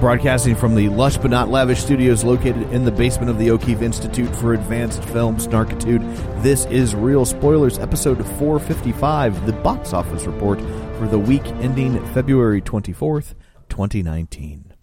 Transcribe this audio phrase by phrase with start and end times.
[0.00, 3.80] Broadcasting from the lush but not lavish studios located in the basement of the O'Keefe
[3.80, 6.02] Institute for Advanced Film Snarkitude,
[6.42, 10.60] this is Real Spoilers, episode 455, the box office report
[10.98, 13.34] for the week ending February 24th,
[13.70, 14.74] 2019.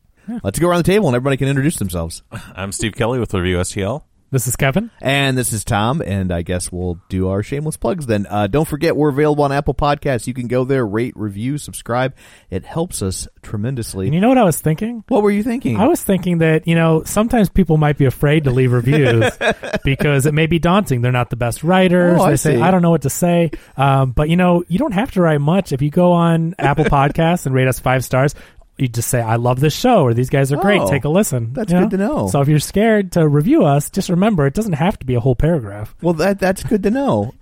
[0.41, 2.23] Let's go around the table and everybody can introduce themselves.
[2.55, 4.04] I'm Steve Kelly with Review STL.
[4.33, 4.89] This is Kevin.
[4.99, 8.25] And this is Tom, and I guess we'll do our shameless plugs then.
[8.27, 10.25] Uh, don't forget, we're available on Apple Podcasts.
[10.25, 12.15] You can go there, rate, review, subscribe.
[12.49, 14.07] It helps us tremendously.
[14.07, 15.03] And you know what I was thinking?
[15.07, 15.79] What were you thinking?
[15.79, 19.29] I was thinking that, you know, sometimes people might be afraid to leave reviews
[19.83, 21.03] because it may be daunting.
[21.03, 22.20] They're not the best writers.
[22.20, 22.62] Oh, I they say, see.
[22.63, 23.51] I don't know what to say.
[23.77, 25.73] Um, but, you know, you don't have to write much.
[25.73, 28.34] If you go on Apple Podcasts and rate us five stars,
[28.77, 30.82] you just say, I love this show, or these guys are great.
[30.82, 31.54] Oh, Take a listen.
[31.54, 32.27] that's you good to know.
[32.27, 35.20] So if you're scared to review us, just remember it doesn't have to be a
[35.20, 35.96] whole paragraph.
[36.02, 37.34] well, that that's good to know.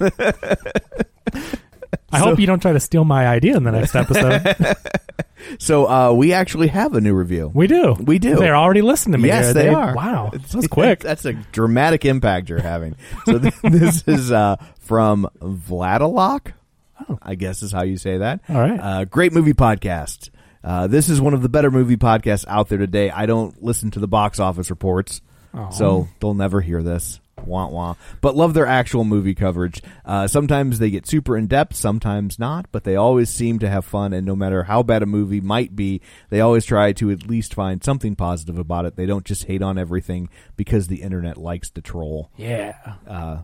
[2.10, 4.56] I hope you don't try to steal my idea in the next episode.
[5.58, 7.50] So uh, we actually have a new review.
[7.52, 7.92] we do.
[8.00, 8.36] We do.
[8.36, 9.28] They're already listening to me.
[9.28, 9.52] Yes, here.
[9.54, 9.94] they are.
[9.94, 10.30] Wow.
[10.32, 11.00] That was quick.
[11.00, 12.96] That's a dramatic impact you're having.
[13.26, 16.52] So th- this is uh, from Vladilok.
[17.20, 18.40] I guess is how you say that.
[18.48, 18.54] Oh.
[18.54, 18.80] All right.
[18.80, 20.30] Uh, great movie podcast.
[20.64, 23.10] Uh, this is one of the better movie podcasts out there today.
[23.10, 25.20] I don't listen to the box office reports,
[25.70, 27.20] so they'll never hear this.
[27.44, 27.94] Wah wah.
[28.22, 29.82] But love their actual movie coverage.
[30.06, 33.84] Uh, sometimes they get super in depth, sometimes not, but they always seem to have
[33.84, 34.12] fun.
[34.14, 37.52] And no matter how bad a movie might be, they always try to at least
[37.52, 38.96] find something positive about it.
[38.96, 42.30] They don't just hate on everything because the internet likes to troll.
[42.38, 43.42] yeah.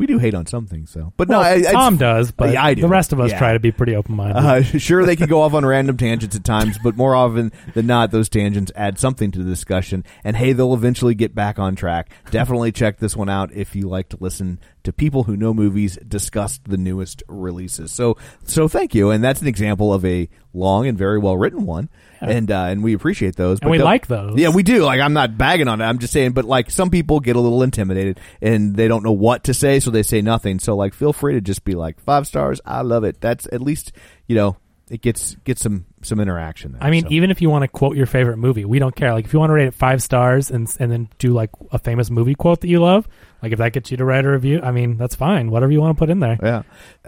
[0.00, 1.12] We do hate on some things, though.
[1.18, 2.80] But Well, no, I, I- Tom does, but Yeah, I do.
[2.80, 3.38] the rest of us Yeah.
[3.38, 4.36] try to be pretty open minded.
[4.38, 7.86] Uh, sure, they can go off on random tangents at times, but more often than
[7.86, 10.02] not, those tangents add something to the discussion.
[10.24, 12.10] And hey, they'll eventually get back on track.
[12.30, 15.98] Definitely check this one out if you like to listen to people who know movies
[16.06, 17.92] discuss the newest releases.
[17.92, 19.10] So, so thank you.
[19.10, 21.88] And that's an example of a long and very well written one.
[22.20, 23.60] And uh, and we appreciate those.
[23.60, 24.38] And we like those.
[24.38, 24.84] Yeah, we do.
[24.84, 25.84] Like I'm not bagging on it.
[25.84, 29.12] I'm just saying, but like some people get a little intimidated and they don't know
[29.12, 30.58] what to say, so they say nothing.
[30.58, 32.60] So like, feel free to just be like five stars.
[32.66, 33.20] I love it.
[33.22, 33.92] That's at least
[34.26, 34.56] you know
[34.90, 36.72] it gets gets some some interaction.
[36.72, 37.08] There, I mean, so.
[37.10, 39.12] even if you want to quote your favorite movie, we don't care.
[39.12, 41.78] Like, if you want to rate it five stars and and then do like a
[41.78, 43.06] famous movie quote that you love,
[43.42, 45.50] like if that gets you to write a review, I mean, that's fine.
[45.50, 46.38] Whatever you want to put in there.
[46.42, 46.62] Yeah.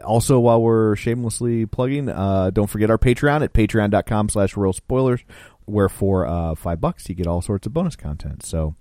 [0.05, 5.21] Also, while we're shamelessly plugging, uh, don't forget our Patreon at patreon.com slash real spoilers,
[5.65, 8.45] where for uh, five bucks you get all sorts of bonus content.
[8.45, 8.75] So,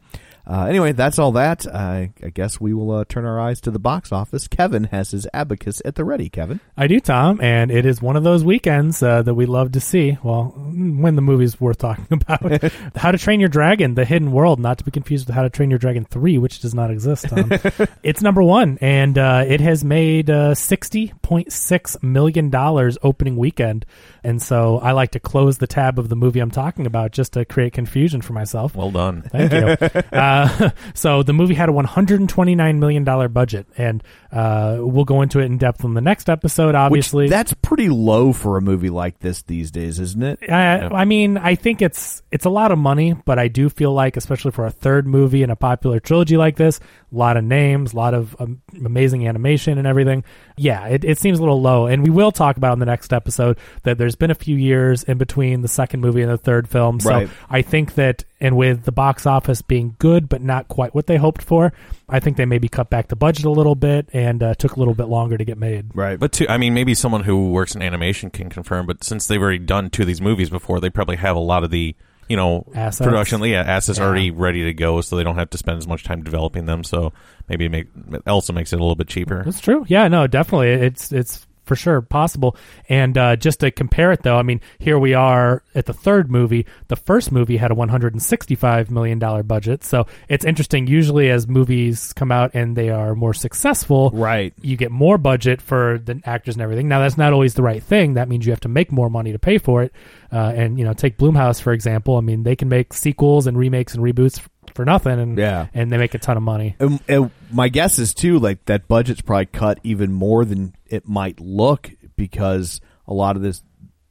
[0.45, 1.65] uh, anyway, that's all that.
[1.67, 4.47] I, I guess we will uh, turn our eyes to the box office.
[4.47, 6.29] Kevin has his abacus at the ready.
[6.29, 6.59] Kevin.
[6.75, 9.79] I do, Tom, and it is one of those weekends uh, that we love to
[9.79, 10.17] see.
[10.23, 12.63] Well, when the movie's worth talking about.
[12.95, 15.49] How to Train Your Dragon: The Hidden World, not to be confused with How to
[15.49, 17.29] Train Your Dragon Three, which does not exist.
[17.29, 17.51] Tom.
[18.03, 23.37] it's number one, and uh, it has made uh, sixty point six million dollars opening
[23.37, 23.85] weekend.
[24.23, 27.33] And so I like to close the tab of the movie I'm talking about just
[27.33, 28.75] to create confusion for myself.
[28.75, 29.23] Well done.
[29.23, 30.01] Thank you.
[30.31, 35.39] Uh, so the movie had a 129 million dollar budget, and uh, we'll go into
[35.39, 36.73] it in depth in the next episode.
[36.73, 40.49] Obviously, Which, that's pretty low for a movie like this these days, isn't it?
[40.49, 43.93] I, I mean, I think it's it's a lot of money, but I do feel
[43.93, 47.43] like, especially for a third movie in a popular trilogy like this, a lot of
[47.43, 50.23] names, a lot of um, amazing animation and everything.
[50.55, 53.11] Yeah, it, it seems a little low, and we will talk about in the next
[53.11, 56.69] episode that there's been a few years in between the second movie and the third
[56.69, 56.99] film.
[56.99, 57.29] So Right.
[57.49, 61.17] I think that, and with the box office being good but not quite what they
[61.17, 61.73] hoped for,
[62.11, 64.79] I think they maybe cut back the budget a little bit and uh, took a
[64.79, 65.91] little bit longer to get made.
[65.95, 66.19] Right.
[66.19, 68.85] But to, I mean, maybe someone who works in animation can confirm.
[68.85, 71.63] But since they've already done two of these movies before, they probably have a lot
[71.63, 71.95] of the
[72.29, 73.05] you know Assets.
[73.05, 74.05] production yeah assets Yeah.
[74.05, 76.83] already ready to go, so they don't have to spend as much time developing them.
[76.83, 77.11] So
[77.49, 79.43] maybe it, make, it also makes it a little bit cheaper.
[79.43, 79.85] That's true.
[79.87, 80.69] Yeah, no, definitely.
[80.69, 82.57] It's it's for sure possible.
[82.89, 86.29] And uh, just to compare it, though, I mean, here we are at the third
[86.29, 86.65] movie.
[86.89, 90.85] The first movie had a 165 million dollar budget, so it's interesting.
[90.85, 94.53] Usually, as movies come out and they are more successful, Right.
[94.61, 96.89] you get more budget for the actors and everything.
[96.89, 98.15] Now, that's not always the right thing.
[98.15, 99.93] That means you have to make more money to pay for it.
[100.29, 102.17] Uh, and you know, take Blumhouse for example.
[102.17, 104.45] I mean, they can make sequels and remakes and reboots
[104.75, 105.67] for nothing, and Yeah.
[105.73, 106.75] and they make a ton of money.
[106.79, 111.07] And, and my guess is too, like that budget's probably cut even more than it
[111.07, 113.63] might look because a lot of this,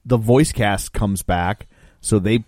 [0.05, 1.67] the voice cast comes back,
[2.01, 2.45] so they,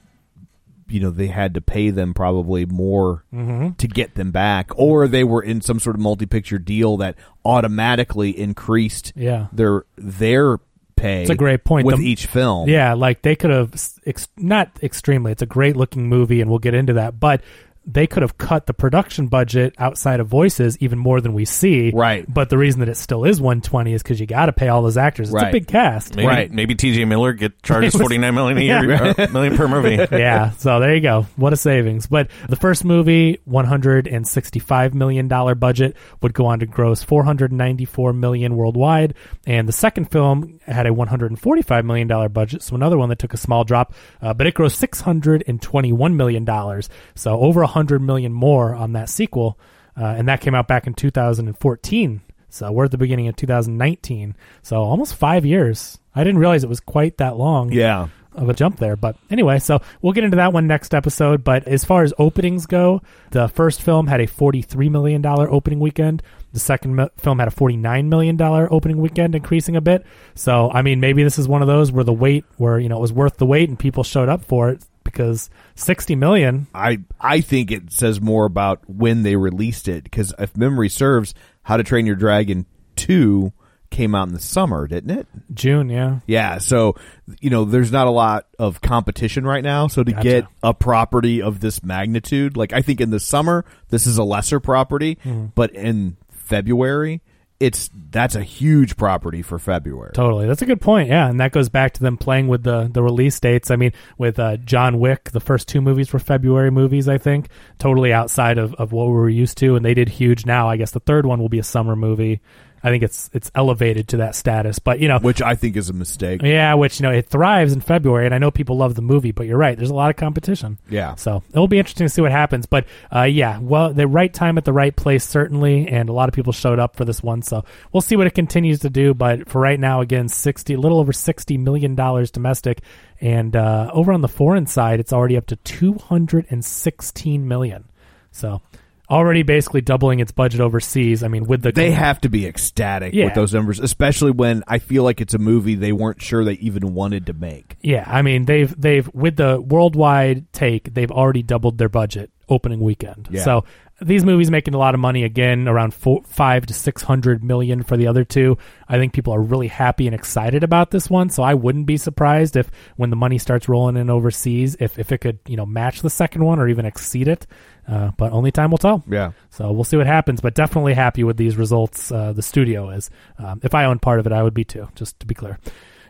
[0.89, 3.71] you know they had to pay them probably more Mm-hmm.
[3.79, 8.37] to get them back, or they were in some sort of multi-picture deal that automatically
[8.39, 9.47] increased Yeah.
[9.53, 10.59] their their
[10.97, 11.23] pay.
[11.23, 11.87] It's a great point.
[11.87, 12.69] with The- each film.
[12.69, 13.73] Yeah, like they could have
[14.07, 15.33] ex- not extremely.
[15.33, 17.19] It's a great looking movie, and we'll get into that.
[17.19, 17.41] But
[17.85, 21.91] they could have cut the production budget outside of voices even more than we see.
[21.93, 22.25] Right.
[22.33, 24.83] But the reason that it still is 120 is because you got to pay all
[24.83, 25.33] those actors.
[25.33, 26.15] It's a big cast.
[26.15, 26.51] Maybe, Right.
[26.51, 27.05] Maybe T.J.
[27.07, 28.85] Miller get charges forty nine million a year,
[29.19, 29.27] Yeah.
[29.33, 29.97] million per movie.
[30.17, 31.27] yeah, so there you go.
[31.37, 32.07] What a savings.
[32.07, 39.15] But the first movie, $165 million budget, would go on to gross 494 million worldwide.
[39.47, 43.37] And the second film had a $145 million budget, so another one that took a
[43.39, 46.83] small drop, uh, but it grossed $621 million.
[47.15, 49.59] So over 100 million more on that sequel.
[49.97, 52.21] Uh, and that came out back in 2014.
[52.49, 54.37] So we're at the beginning of 2019.
[54.63, 55.99] So almost five years.
[56.15, 58.09] I didn't realize it was quite that long yeah.
[58.35, 58.97] of a jump there.
[58.97, 61.45] But anyway, so we'll get into that one next episode.
[61.45, 66.23] But as far as openings go, the first film had a $43 million opening weekend.
[66.53, 70.05] The second mi- film had a $49 million opening weekend, increasing a bit.
[70.35, 72.99] So, I mean, maybe this is one of those where the wait, where, you know,
[72.99, 76.67] it was worth the wait and people showed up for it because 60 million.
[76.75, 81.35] I I think it says more about when they released it because if memory serves,
[81.63, 82.67] How to Train Your Dragon
[82.97, 83.53] two
[83.91, 85.27] came out in the summer, didn't it?
[85.53, 86.21] June, yeah.
[86.27, 86.97] Yeah, so
[87.41, 89.87] you know, there's not a lot of competition right now.
[89.87, 90.23] So to Gotcha.
[90.23, 94.25] get a property of this magnitude, like I think in the summer, this is a
[94.25, 95.47] lesser property, Mm-hmm.
[95.55, 97.22] but in February,
[97.63, 100.11] it's that's a huge property for February.
[100.15, 101.09] Totally, that's a good point.
[101.09, 103.71] Yeah, and that goes back to them playing with the the release dates.
[103.71, 107.09] I mean, with uh, John Wick, the first two movies were February movies.
[107.09, 107.49] I think
[107.79, 110.45] totally outside of, of what we were used to, and they did huge.
[110.45, 112.41] Now, I guess the third one will be a summer movie.
[112.85, 114.79] I think it's it's elevated to that status.
[114.79, 116.43] But you know, Which I think is a mistake.
[116.43, 119.31] yeah, which you know it thrives in February, and I know people love the movie.
[119.33, 120.79] But you're right, there's a lot of competition.
[120.91, 121.15] Yeah.
[121.15, 122.67] So it'll be interesting to see what happens.
[122.67, 126.29] But uh, yeah, well, the right time at the right place certainly, and a lot
[126.29, 127.43] of people showed up for this one.
[127.43, 129.15] So we'll see what it continues to do.
[129.15, 132.81] But for right now, again, sixty, a little over sixty million dollars domestic,
[133.21, 137.47] and uh, over on the foreign side, it's already up to two hundred and sixteen
[137.47, 137.85] million.
[138.33, 138.61] So
[139.11, 141.23] already basically doubling its budget overseas.
[141.23, 143.27] I mean, with the They have to be ecstatic Yeah.
[143.27, 146.55] with those numbers, especially when I feel like it's a movie they weren't sure they
[146.55, 147.77] even wanted to make.
[147.83, 152.81] Yeah, I mean they've they've with the worldwide take, they've already doubled their budget opening
[152.81, 153.29] weekend.
[153.31, 153.43] Yeah.
[153.43, 153.65] So
[154.01, 157.83] these movies making a lot of money again, around four, five to six hundred million
[157.85, 158.59] for the other two.
[158.89, 161.29] I think people are really happy and excited about this one.
[161.29, 165.13] So I wouldn't be surprised if when the money starts rolling in overseas, if if
[165.13, 167.47] it could you know match the second one or even exceed it.
[167.87, 169.03] Uh, but only time will tell.
[169.09, 169.33] Yeah.
[169.51, 172.13] So we'll see what happens, but definitely happy with these results.
[172.13, 173.11] Uh, the studio is.
[173.39, 174.89] Um, if I owned part of it, I would be too.
[174.95, 175.59] Just to be clear.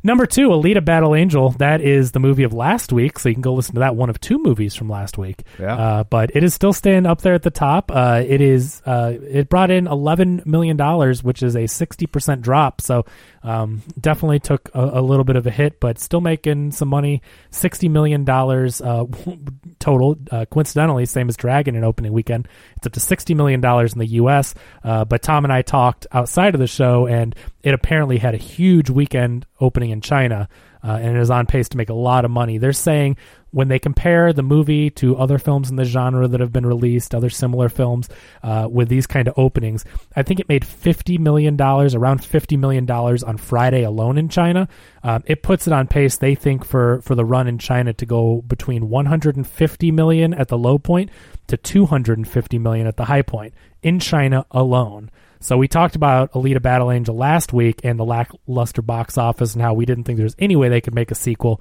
[0.05, 1.51] Number two, Alita Battle Angel.
[1.51, 3.95] That is the movie of last week, so you can go listen to that.
[3.95, 5.45] One of two movies from last week.
[5.61, 5.77] Yeah.
[5.77, 7.93] Uh, but it is still staying up there at the top.
[7.95, 8.83] Uh, it is.
[8.85, 12.81] Uh, it brought in eleven million dollars, which is a sixty percent drop.
[12.81, 13.07] So
[13.43, 17.23] um, definitely took a, a little bit of a hit, but still making some money.
[17.51, 19.05] Sixty million dollars uh,
[19.79, 20.17] total.
[20.31, 22.49] Uh, coincidentally, same as Dragon in opening weekend.
[22.77, 24.55] It's up to sixty million dollars in the U.S.
[24.85, 28.39] Uh, but Tom and I talked outside of the show, and it apparently had a
[28.39, 30.49] huge weekend opening in China,
[30.83, 32.59] uh, and it is on pace to make a lot of money.
[32.59, 33.17] They're saying
[33.53, 37.15] when they compare the movie to other films in the genre that have been released,
[37.15, 38.09] other similar films
[38.43, 39.85] uh, with these kind of openings,
[40.17, 44.29] I think it made fifty million dollars, around fifty million dollars on Friday alone in
[44.29, 44.69] China.
[45.05, 48.07] Um, it puts it on pace, they think, for for the run in China to
[48.07, 51.11] go between one hundred and fifty million at the low point
[51.47, 55.11] to two hundred and fifty million at the high point in China alone.
[55.41, 59.63] So we talked about Alita Battle Angel last week and the lackluster box office and
[59.63, 61.61] how we didn't think there was any way they could make a sequel.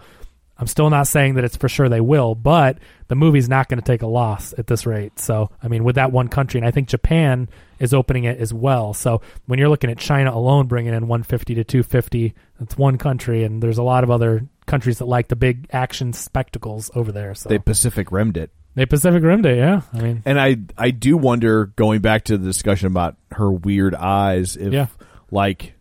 [0.62, 2.78] I'm still not saying that it's for sure they will, but
[3.08, 5.20] the movie's not going to take a loss at this rate.
[5.20, 7.50] So, I mean, with that one country, and I think Japan
[7.80, 8.94] is opening it as well.
[8.94, 13.44] So, when you're looking at China alone bringing in 150 to 250, that's one country,
[13.44, 17.34] and there's a lot of other countries that like the big action spectacles over there.
[17.34, 18.52] So They Pacific rimmed it.
[18.76, 19.82] they Pacific Rim it, yeah.
[19.94, 23.96] I mean, And I I do wonder going back to the discussion about her weird
[23.96, 24.86] eyes if Yeah.
[25.32, 25.74] like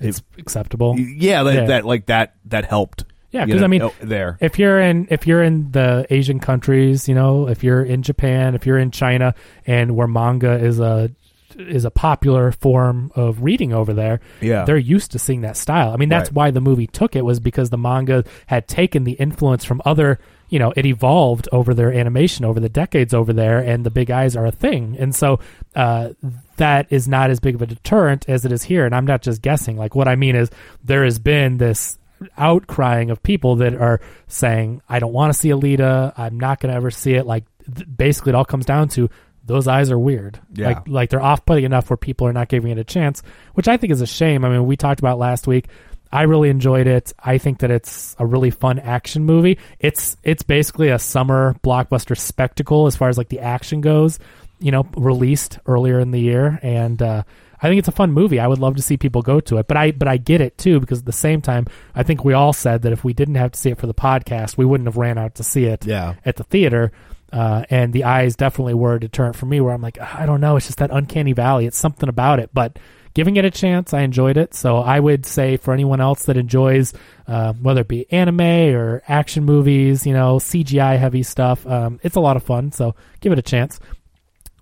[0.00, 0.96] it's acceptable.
[0.98, 1.64] yeah that, Yeah.
[1.66, 3.04] that like that that helped.
[3.30, 4.38] Yeah, you because know, I mean, oh, there.
[4.40, 8.54] if you're in if you're in the Asian countries, you know, if you're in Japan,
[8.54, 9.34] if you're in China,
[9.66, 11.10] and where manga is a
[11.58, 14.64] is a popular form of reading over there, Yeah.
[14.64, 15.92] they're used to seeing that style.
[15.92, 16.36] I mean, that's Right.
[16.36, 20.18] why the movie took it was because the manga had taken the influence from other.
[20.50, 24.10] You know, it evolved over their animation over the decades over there, and the big
[24.10, 25.40] eyes are a thing, and so
[25.76, 26.10] uh,
[26.56, 28.86] that is not as big of a deterrent as it is here.
[28.86, 29.76] And I'm not just guessing.
[29.76, 30.50] Like what I mean is,
[30.82, 31.98] there has been this
[32.38, 36.12] outcrying of people that are saying, "I don't want to see Alita.
[36.16, 37.44] I'm not going to ever see it." Like
[37.74, 39.08] th- basically, it all comes down to
[39.44, 40.38] those eyes are weird.
[40.54, 40.68] Yeah.
[40.68, 43.22] Like like they're off putting enough where people are not giving it a chance,
[43.54, 44.44] which I think is a shame.
[44.44, 45.68] I mean, we talked about last week.
[46.10, 47.12] I really enjoyed it.
[47.18, 49.58] I think that it's a really fun action movie.
[49.78, 54.18] It's it's basically a summer blockbuster spectacle as far as like the action goes.
[54.60, 57.22] You know, released earlier in the year, and uh,
[57.60, 58.38] I think it's a fun movie.
[58.40, 60.56] I would love to see people go to it, but I but I get it
[60.58, 63.34] too because at the same time, I think we all said that if we didn't
[63.36, 65.84] have to see it for the podcast, we wouldn't have ran out to see it
[65.86, 66.14] Yeah.
[66.24, 66.92] at the theater.
[67.32, 69.60] Uh, and the eyes definitely were a deterrent for me.
[69.60, 71.66] Where I'm like, I don't know, it's just that uncanny valley.
[71.66, 72.78] It's something about it, but
[73.12, 74.54] giving it a chance, I enjoyed it.
[74.54, 76.94] So I would say for anyone else that enjoys,
[77.26, 82.16] uh, whether it be anime or action movies, you know, CGI heavy stuff, um, it's
[82.16, 82.70] a lot of fun.
[82.72, 83.78] So give it a chance.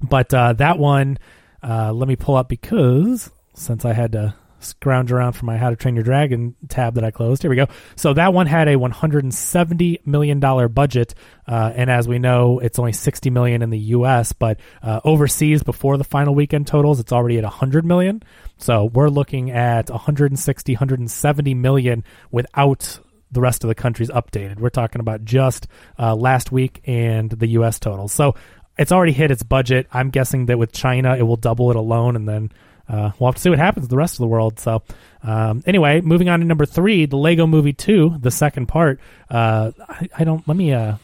[0.03, 1.19] But uh, that one,
[1.63, 5.71] uh, let me pull up because since I had to scrounge around for my How
[5.71, 7.43] to Train Your Dragon tab that I closed.
[7.43, 7.67] Here we go.
[7.95, 11.15] So that one had a 170 million dollar budget,
[11.47, 14.33] uh, and as we know, it's only 60 million in the U.S.
[14.33, 18.23] But uh, overseas, before the final weekend totals, it's already at 100 million.
[18.59, 22.99] So we're looking at 160, 170 million without
[23.31, 24.59] the rest of the countries updated.
[24.59, 25.67] We're talking about just
[25.99, 27.79] uh, last week and the U.S.
[27.79, 28.13] totals.
[28.13, 28.35] So
[28.79, 29.87] it's already hit its budget.
[29.93, 32.53] I'm guessing that with China, it will double it alone, and then
[32.89, 34.59] uh, we'll have to see what happens with the rest of the world.
[34.61, 34.83] So,
[35.23, 39.01] um, anyway, moving on to number three, the Lego Movie Two, the second part.
[39.31, 40.47] Uh, I, I don't.
[40.47, 40.97] Let me uh,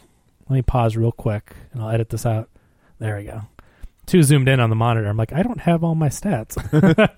[0.49, 2.49] let me pause real quick, and I'll edit this out.
[2.99, 3.43] There we go.
[4.07, 5.09] Too zoomed in on the monitor.
[5.09, 6.57] I'm like, I don't have all my stats.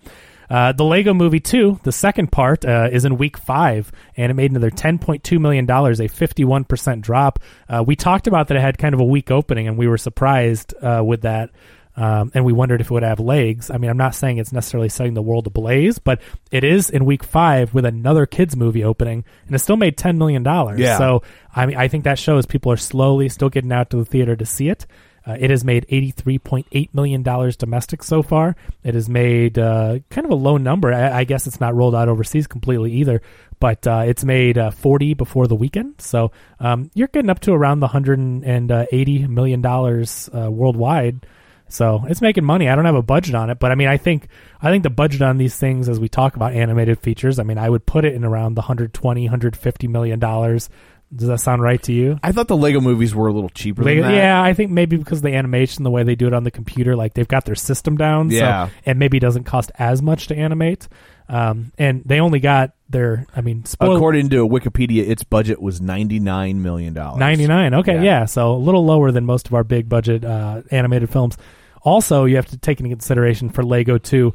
[0.48, 4.34] Uh, the Lego Movie 2, the second part, uh, is in week five, and it
[4.34, 7.38] made another $10.2 million, a 51% drop.
[7.68, 9.98] Uh, we talked about that it had kind of a weak opening, and we were
[9.98, 11.50] surprised uh, with that.
[11.96, 13.70] Um, and we wondered if it would have legs.
[13.70, 16.20] I mean, I'm not saying it's necessarily setting the world ablaze, but
[16.50, 20.16] it is in week five with another kids movie opening, and it still made $10
[20.16, 20.44] million.
[20.76, 20.98] Yeah.
[20.98, 21.22] So,
[21.54, 24.34] I mean, I think that shows people are slowly still getting out to the theater
[24.34, 24.86] to see it.
[25.26, 28.56] Uh, it has made $83.8 million domestic so far.
[28.82, 30.92] It has made uh, kind of a low number.
[30.92, 33.22] I, I guess it's not rolled out overseas completely either,
[33.58, 36.00] but uh, it's made uh, 40 before the weekend.
[36.00, 41.26] So um, you're getting up to around the $180 million uh, worldwide.
[41.68, 42.68] So it's making money.
[42.68, 44.28] I don't have a budget on it, but I mean, I think
[44.60, 47.58] I think the budget on these things, as we talk about animated features, I mean,
[47.58, 50.68] I would put it in around the 120, 150 million dollars.
[51.14, 52.18] Does that sound right to you?
[52.22, 53.94] I thought the Lego movies were a little cheaper that.
[54.14, 56.96] yeah, I think maybe because the animation, the way they do it on the computer,
[56.96, 58.66] like they've got their system down, Yeah.
[58.68, 60.88] so it maybe doesn't cost as much to animate.
[61.28, 65.80] Um, and they only got their, I mean, spoil- According to Wikipedia, its budget was
[65.80, 67.18] ninety nine million dollars.
[67.20, 67.74] 99.
[67.74, 68.02] Okay, Yeah.
[68.02, 68.24] yeah.
[68.26, 71.36] So a little lower than most of our big budget uh, animated films.
[71.82, 74.34] Also, you have to take into consideration for Lego 2,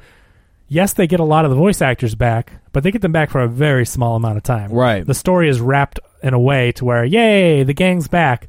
[0.70, 3.30] yes, they get a lot of the voice actors back, but they get them back
[3.30, 4.72] for a very small amount of time.
[4.72, 5.06] Right.
[5.06, 8.48] The story is wrapped in a way to where, yay, the gang's back.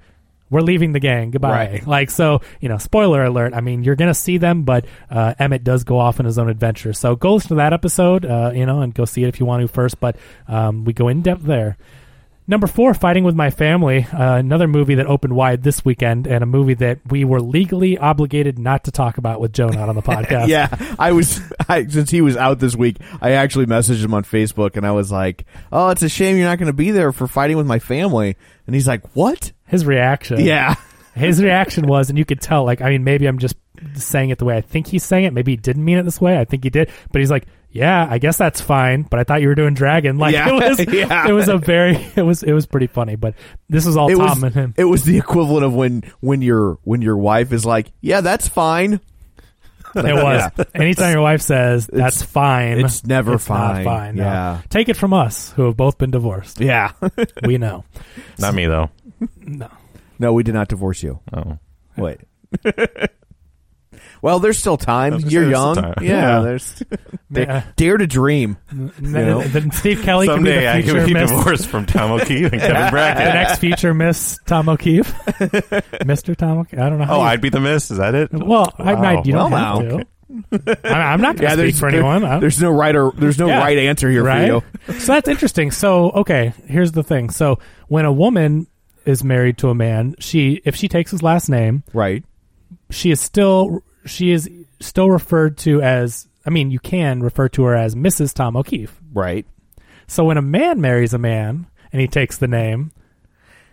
[0.51, 1.31] We're leaving the gang.
[1.31, 1.51] Goodbye.
[1.51, 1.87] Right.
[1.87, 3.55] Like, so, you know, spoiler alert.
[3.55, 6.39] I mean, you're going to see them, but uh, Emmett does go off on his
[6.39, 6.93] own adventure.
[6.93, 9.47] So go listen to that episode, uh, you know, and go see it if you
[9.47, 10.17] want to first, but
[10.49, 11.77] um, we go in depth there.
[12.51, 16.43] Number four, Fighting with My Family, uh, another movie that opened wide this weekend, and
[16.43, 19.95] a movie that we were legally obligated not to talk about with Joe not on
[19.95, 20.49] the podcast.
[20.49, 20.67] Yeah,
[20.99, 22.97] I was I, since he was out this week.
[23.23, 26.49] I actually messaged him on Facebook, and I was like, "Oh, it's a shame you're
[26.49, 29.87] not going to be there for fighting with my family." And he's like, "What?" His
[29.87, 30.41] reaction.
[30.41, 30.75] Yeah,
[31.15, 33.57] His reaction was, and you could tell, like, I mean, maybe I'm just
[33.95, 35.33] saying it the way I think he's saying it.
[35.33, 36.39] Maybe he didn't mean it this way.
[36.39, 36.91] I think he did.
[37.13, 39.03] But he's like, yeah, I guess that's fine.
[39.03, 40.19] But I thought you were doing Dragon.
[40.19, 40.49] Like, Yeah.
[40.55, 41.29] it was, Yeah.
[41.29, 43.17] it was a very, it was, it was pretty funny.
[43.17, 43.35] But
[43.69, 44.43] this was all it Tom was.
[44.43, 44.75] and him.
[44.77, 48.49] It was the equivalent of when when your when your wife is like, "Yeah, that's
[48.49, 49.01] fine."
[49.93, 50.67] It was.
[50.73, 53.85] Anytime your wife says that's fine, it's never not fine.
[53.85, 54.15] fine.
[54.17, 54.23] no.
[54.23, 54.61] Yeah.
[54.69, 56.61] Take it from us, who have both been divorced.
[56.61, 56.93] Yeah.
[57.45, 57.85] We know.
[58.39, 58.91] Not me though.
[59.37, 59.69] No.
[60.21, 61.19] no, we did not divorce you.
[61.33, 61.59] Oh,
[61.97, 62.21] Wait.
[64.23, 65.15] Well, there's still time.
[65.15, 65.75] I You're there's young.
[65.77, 65.95] time.
[66.03, 66.41] Yeah, Yeah.
[66.41, 66.83] there's
[67.31, 67.63] Yeah.
[67.77, 68.57] dare to dream.
[68.71, 69.43] N- know?
[69.43, 72.13] Then Steve Kelly can be someday the I future could be Miss, divorced from Tom
[72.13, 73.35] O'Keefe and Kevin the Brackett.
[73.35, 75.15] next future Miss Tom O'Keefe,
[76.05, 76.79] Mister Tom O'Keefe.
[76.79, 77.05] I don't know.
[77.05, 77.91] How Oh, you- I'd be the miss.
[77.91, 78.33] Is that it?
[78.33, 79.23] well, I, I, Wow.
[79.25, 79.99] you don't Well, have now.
[79.99, 80.07] to.
[80.85, 82.25] I, I'm not going to Yeah, speak there's for anyone.
[82.25, 83.59] I- There's no right or there's no Yeah.
[83.59, 84.49] right answer here right?
[84.87, 84.99] for you.
[85.01, 85.71] so that's interesting.
[85.73, 87.31] So okay, here's the thing.
[87.31, 87.59] So
[87.89, 88.67] when a woman
[89.07, 92.23] is married to a man, she if she takes his last name, Right.
[92.91, 94.49] she is still she is
[94.81, 96.27] still referred to as.
[96.47, 98.33] I mean, you can refer to her as Mrs.
[98.33, 98.99] Tom O'Keefe.
[99.13, 99.47] Right.
[100.07, 102.93] So when a man marries a man and he takes the name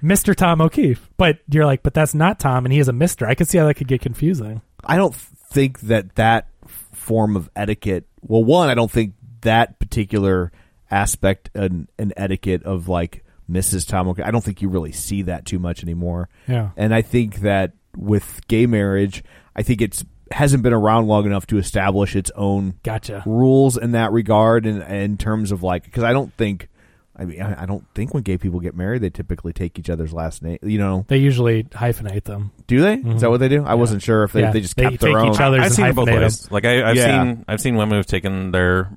[0.04, 0.36] Mr.
[0.36, 3.28] Tom O'Keefe, but you're like, but that's not Tom, and he is a Mister.
[3.28, 4.62] I could see how that could get confusing.
[4.84, 6.50] I don't think that that
[6.94, 8.06] form of etiquette.
[8.22, 10.52] Well, one, I don't think that particular
[10.92, 13.88] aspect and an etiquette of like Mrs.
[13.88, 14.26] Tom O'Keefe.
[14.26, 16.30] I don't think you really see that too much anymore.
[16.48, 16.72] Yeah.
[16.76, 19.24] And I think that with gay marriage,
[19.56, 23.24] I think it's hasn't been around long enough to establish its own Gotcha.
[23.26, 26.70] rules in that regard and in terms of like because I don't think
[27.16, 29.90] I mean I I don't think when gay people get married they typically take each
[29.90, 32.52] other's last name you know They usually hyphenate them.
[32.68, 33.30] do they is that mm-hmm.
[33.30, 34.52] what they do I wasn't sure if they, Yeah.
[34.52, 36.52] they just They kept their take own each other's I've seen both hyphenate ways.
[36.52, 37.24] Like I, I've Yeah.
[37.24, 38.90] seen I've seen women who've taken their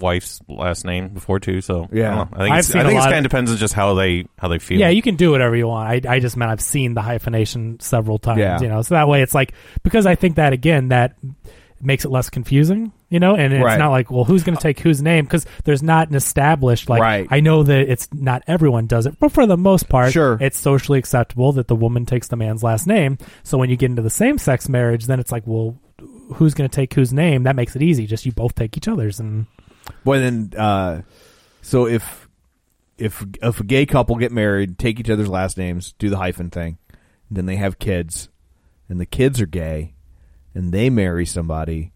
[0.00, 1.60] wife's last name before too.
[1.60, 2.12] So Yeah.
[2.12, 2.36] I, don't know.
[2.36, 3.56] I think, I've it's, seen I a think it lot kind of- of depends on
[3.58, 4.78] just how they how they feel.
[4.80, 6.06] Yeah, you can do whatever you want.
[6.06, 8.40] I, I just meant I've seen the hyphenation several times.
[8.40, 8.60] Yeah.
[8.60, 9.52] You know, so that way it's like
[9.82, 11.16] because I think that again that
[11.82, 12.92] makes it less confusing.
[13.08, 13.76] You know, and it's Right.
[13.78, 17.00] not like well, who's going to take whose name because there's not an established like.
[17.02, 17.26] Right.
[17.28, 20.38] I know that it's not everyone does it, but for the most part, Sure.
[20.40, 23.18] it's socially acceptable that the woman takes the man's last name.
[23.42, 25.76] So when you get into the same sex marriage, then it's like well.
[26.34, 27.42] Who's going to take whose name?
[27.42, 28.06] That makes it easy.
[28.06, 29.46] Just you both take each other's, and
[30.04, 31.02] Well, then, uh,
[31.62, 32.28] so if
[32.98, 36.50] if if a gay couple get married, take each other's last names, do the hyphen
[36.50, 36.78] thing,
[37.30, 38.28] then they have kids,
[38.88, 39.94] and the kids are gay,
[40.54, 41.92] and they marry somebody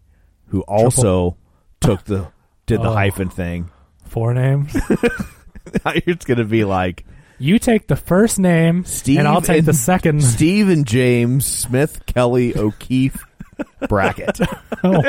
[0.47, 1.37] who also
[1.81, 2.27] took the
[2.65, 2.93] did the Oh.
[2.93, 3.69] hyphen thing.
[4.05, 4.75] four names.
[5.85, 7.05] it's gonna be like
[7.37, 10.23] you take the first name, Steve and I'll take and the second.
[10.23, 13.17] Steve and James Smith, Kelly O'Keefe,
[13.87, 14.39] Brackett.
[14.83, 15.01] Oh, wow.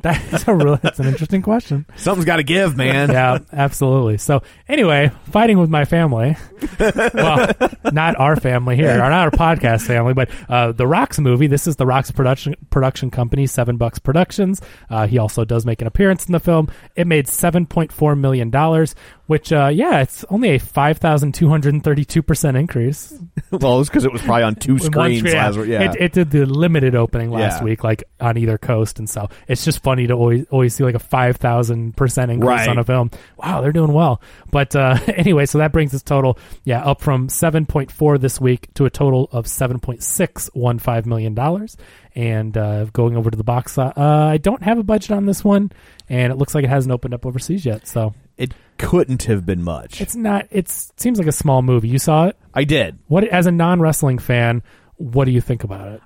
[0.00, 1.84] that is a real, that's an interesting question.
[1.96, 3.10] Something's got to give, man.
[3.10, 4.16] Yeah, absolutely.
[4.16, 6.36] So anyway, fighting with my family.
[6.80, 7.52] well,
[7.92, 11.46] not our family here, or not our podcast family, but uh, the Rocks movie.
[11.46, 14.62] This is the Rocks production production company, Seven Bucks Productions.
[14.88, 16.70] Uh, he also does make an appearance in the film.
[16.96, 18.94] It made seven point four million dollars,
[19.26, 23.12] which uh, yeah, it's only a five thousand two hundred thirty two percent increase.
[23.50, 25.56] well, it's because it was probably on two screens screen, last.
[25.66, 25.92] Yeah.
[25.92, 27.64] It, it did the limited opening last Yeah.
[27.64, 30.94] week, like on either coast, and so it's just funny to always always see like
[30.94, 32.68] a five thousand percent increase Right.
[32.68, 33.10] on a film.
[33.38, 34.20] Wow, they're doing well.
[34.50, 38.40] But uh, anyway, so that brings its total, yeah, up from seven point four this
[38.40, 41.76] week to a total of seven point six one five million dollars.
[42.14, 45.42] And uh, going over to the box, uh, I don't have a budget on this
[45.42, 45.72] one,
[46.10, 47.88] and it looks like it hasn't opened up overseas yet.
[47.88, 49.98] So it couldn't have been much.
[50.00, 50.46] it's not.
[50.50, 51.88] It's seems like a small movie.
[51.88, 52.36] You saw it.
[52.52, 52.98] I did.
[53.08, 54.62] What as a non wrestling fan,
[54.96, 56.02] what do you think about it?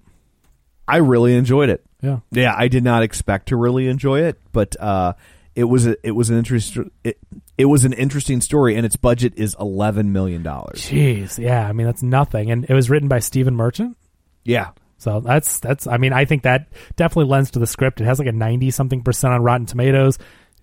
[0.88, 1.84] I really enjoyed it.
[2.02, 2.18] Yeah.
[2.30, 5.14] Yeah, I did not expect to really enjoy it, but uh,
[5.54, 7.18] it was a, it was an interest it,
[7.58, 10.80] it was an interesting story, and its budget is eleven million dollars.
[10.82, 11.66] Jeez, yeah.
[11.66, 12.50] I mean, that's nothing.
[12.50, 13.96] And it was written by Stephen Merchant.
[14.44, 15.86] Yeah, So that's that's.
[15.86, 18.00] I mean, I think that definitely lends to the script.
[18.00, 20.18] It has like a ninety something percent on Rotten Tomatoes.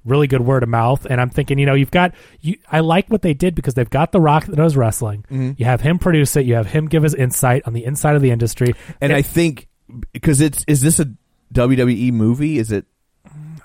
[0.06, 1.06] Really good word of mouth.
[1.10, 2.58] And I'm thinking, you know, you've got you.
[2.72, 5.26] I like what they did because they've got the Rock that knows wrestling.
[5.58, 6.46] You have him produce it.
[6.46, 8.76] You have him give his insight on the inside of the industry.
[9.02, 9.68] and I think
[10.12, 11.10] because it's is this a
[11.54, 12.58] WWE movie?
[12.58, 12.86] Is it?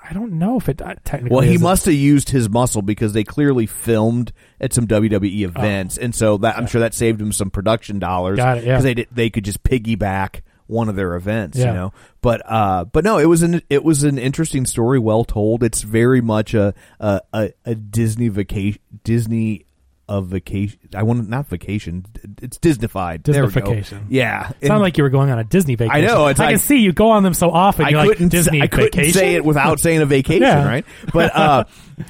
[0.09, 1.35] I don't know if it uh, technically.
[1.35, 1.61] Well, he is.
[1.61, 6.37] must have used his muscle because they clearly filmed at some WWE events, and so
[6.37, 8.37] that I'm sure that saved him some production dollars.
[8.37, 8.73] Got it, yeah.
[8.73, 11.93] Because they did, they could just piggyback one of their events, you know.
[12.21, 15.63] But uh, but no, it was an it was an interesting story, well told.
[15.63, 19.65] It's very much a a a, a Disney vacation Disney.
[20.11, 20.79] A vacation.
[20.95, 22.03] I want not vacation.
[22.41, 23.23] It's Disneyfied.
[23.23, 23.61] There we go.
[23.61, 24.05] Disneyfication.
[24.09, 26.05] Yeah, Sounded And like you were going on a Disney vacation.
[26.05, 27.85] know, it's I like- can see you go on them so often.
[27.85, 28.29] I You're like couldn't.
[28.29, 29.13] Disney I couldn't vacation.
[29.13, 30.67] say it without saying a vacation, Yeah.
[30.67, 30.85] right?
[31.13, 31.63] But uh,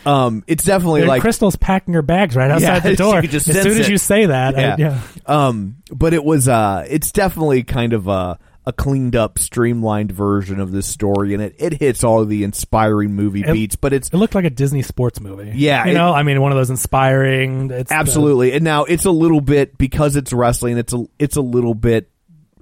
[0.06, 3.22] um, it's definitely like Crystal's packing her bags right outside Yeah, the you door.
[3.22, 3.92] could just as sense soon as it.
[3.92, 4.76] you say that, I- yeah.
[4.78, 5.02] yeah.
[5.26, 10.60] Um, but it was uh, it's definitely kind of a a cleaned up, streamlined version
[10.60, 13.76] of this story, and it it hits all of the inspiring movie It- beats.
[13.76, 15.52] But it's It looked like a Disney sports movie.
[15.56, 17.72] Yeah, you it- know, I mean, one of those inspiring.
[17.72, 18.52] It's absolutely.
[18.54, 20.78] and now it's a little bit because it's wrestling.
[20.78, 22.10] It's a it's a little bit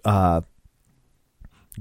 [0.06, 0.42] uh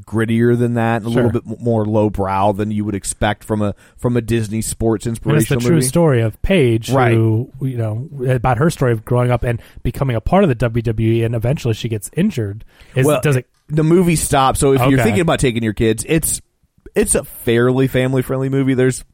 [0.06, 3.74] grittier than that, and a little bit more lowbrow than you would expect from a
[3.96, 7.14] from a Disney sports I mean, it's inspirational the true story of Paige, Right.
[7.14, 10.54] who you know about her story of growing up and becoming a part of the
[10.54, 12.64] WWE, and eventually she gets injured.
[12.94, 13.46] Is well, does it?
[13.68, 14.60] The movie stops.
[14.60, 16.40] So if you're thinking about taking your kids, it's
[16.94, 18.74] it's a fairly family friendly movie.
[18.74, 19.04] There's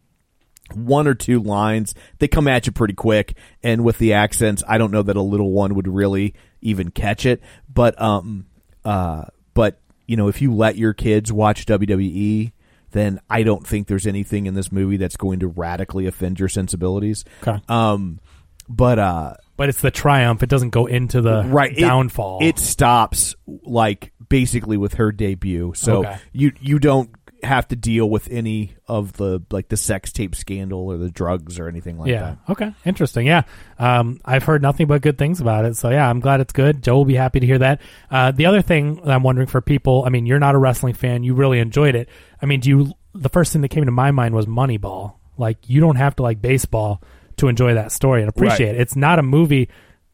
[0.75, 4.79] one or two lines they come at you pretty quick, and with the accents, I
[4.79, 7.43] don't know that a little one would really even catch it.
[7.73, 8.47] But um
[8.85, 12.53] uh but you know if you let your kids watch WWE.
[12.91, 16.51] Then I don't think there's anything in this movie that's going to radically offend your
[16.51, 17.25] sensibilities.
[17.43, 17.59] Okay.
[17.67, 18.21] Um,
[18.69, 20.43] but uh, But it's the triumph.
[20.43, 22.41] It doesn't go into the right it- downfall.
[22.43, 26.17] It, stops like basically with her debut, so Okay.
[26.33, 27.11] you you don't
[27.45, 31.59] have to deal with any of the like the sex tape scandal or the drugs
[31.59, 32.21] or anything like yeah.
[32.47, 32.53] that.
[32.53, 32.73] Okay.
[32.85, 33.27] Interesting.
[33.27, 33.43] Yeah.
[33.81, 35.77] Um, I've heard nothing but good things about it.
[35.77, 36.83] So yeah, I'm glad it's good.
[36.85, 37.81] Joe will be happy to hear that.
[38.11, 40.95] Uh, the other thing that I'm wondering for people, I mean, you're not a wrestling
[40.95, 41.25] fan.
[41.25, 42.09] You really enjoyed it.
[42.41, 42.93] I mean, do you?
[43.15, 45.15] The first thing that came to my mind was Moneyball.
[45.37, 47.03] Like you don't have to like baseball
[47.39, 48.75] to enjoy that story and appreciate Right.
[48.77, 48.81] it.
[48.83, 49.69] It's not a movie.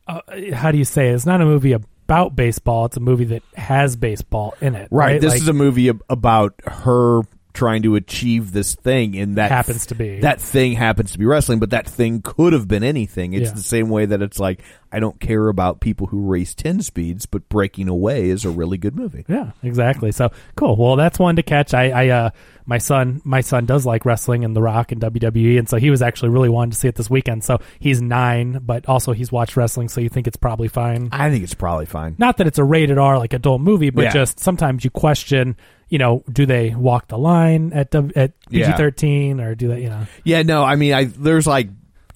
[0.07, 0.21] Uh,
[0.55, 1.11] how do you say?
[1.11, 1.15] It?
[1.15, 1.75] It's not a movie
[2.09, 2.87] about baseball.
[2.87, 4.89] It's a movie that has baseball in it.
[4.91, 5.21] Right.
[5.21, 7.21] This Like, is a movie ab- about her
[7.53, 10.21] trying to achieve this thing, and that Happens to be.
[10.21, 13.35] that thing happens to be wrestling, but that thing could have been anything.
[13.35, 13.55] It's Yeah.
[13.57, 17.27] the same way that it's like I don't care about people who race ten speeds,
[17.27, 19.25] but Breaking Away is a really good movie.
[19.29, 20.13] Yeah, exactly.
[20.13, 20.77] So cool.
[20.77, 21.75] Well, that's one to catch.
[21.75, 22.31] I, I, uh,
[22.65, 25.91] my son, my son does like wrestling and The Rock and WWE, and so he
[25.91, 27.45] was actually really wanting to see it this weekend.
[27.45, 31.09] So he's nine, but also he's watched wrestling, so you think it's probably fine.
[31.13, 32.15] I think it's probably fine.
[32.19, 34.11] Not that it's a rated R like adult movie, but Yeah.
[34.13, 35.57] just sometimes you question,
[35.91, 39.83] you know, do they walk the line at W- at PG thirteen or do they,
[39.83, 41.69] you know, Yeah, no, I mean, I there's like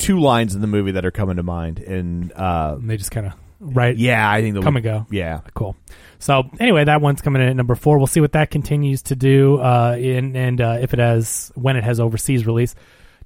[0.02, 3.10] two lines in the movie that are coming to mind, and uh, and they just
[3.10, 3.96] kind of right?
[3.96, 5.06] yeah, I think they'll Come and go.
[5.10, 5.76] Yeah, Cool.
[6.18, 7.98] So anyway, that one's coming in at number four.
[7.98, 11.76] We'll see what that continues to do, uh, in and uh, if it has when
[11.76, 12.74] it has overseas release.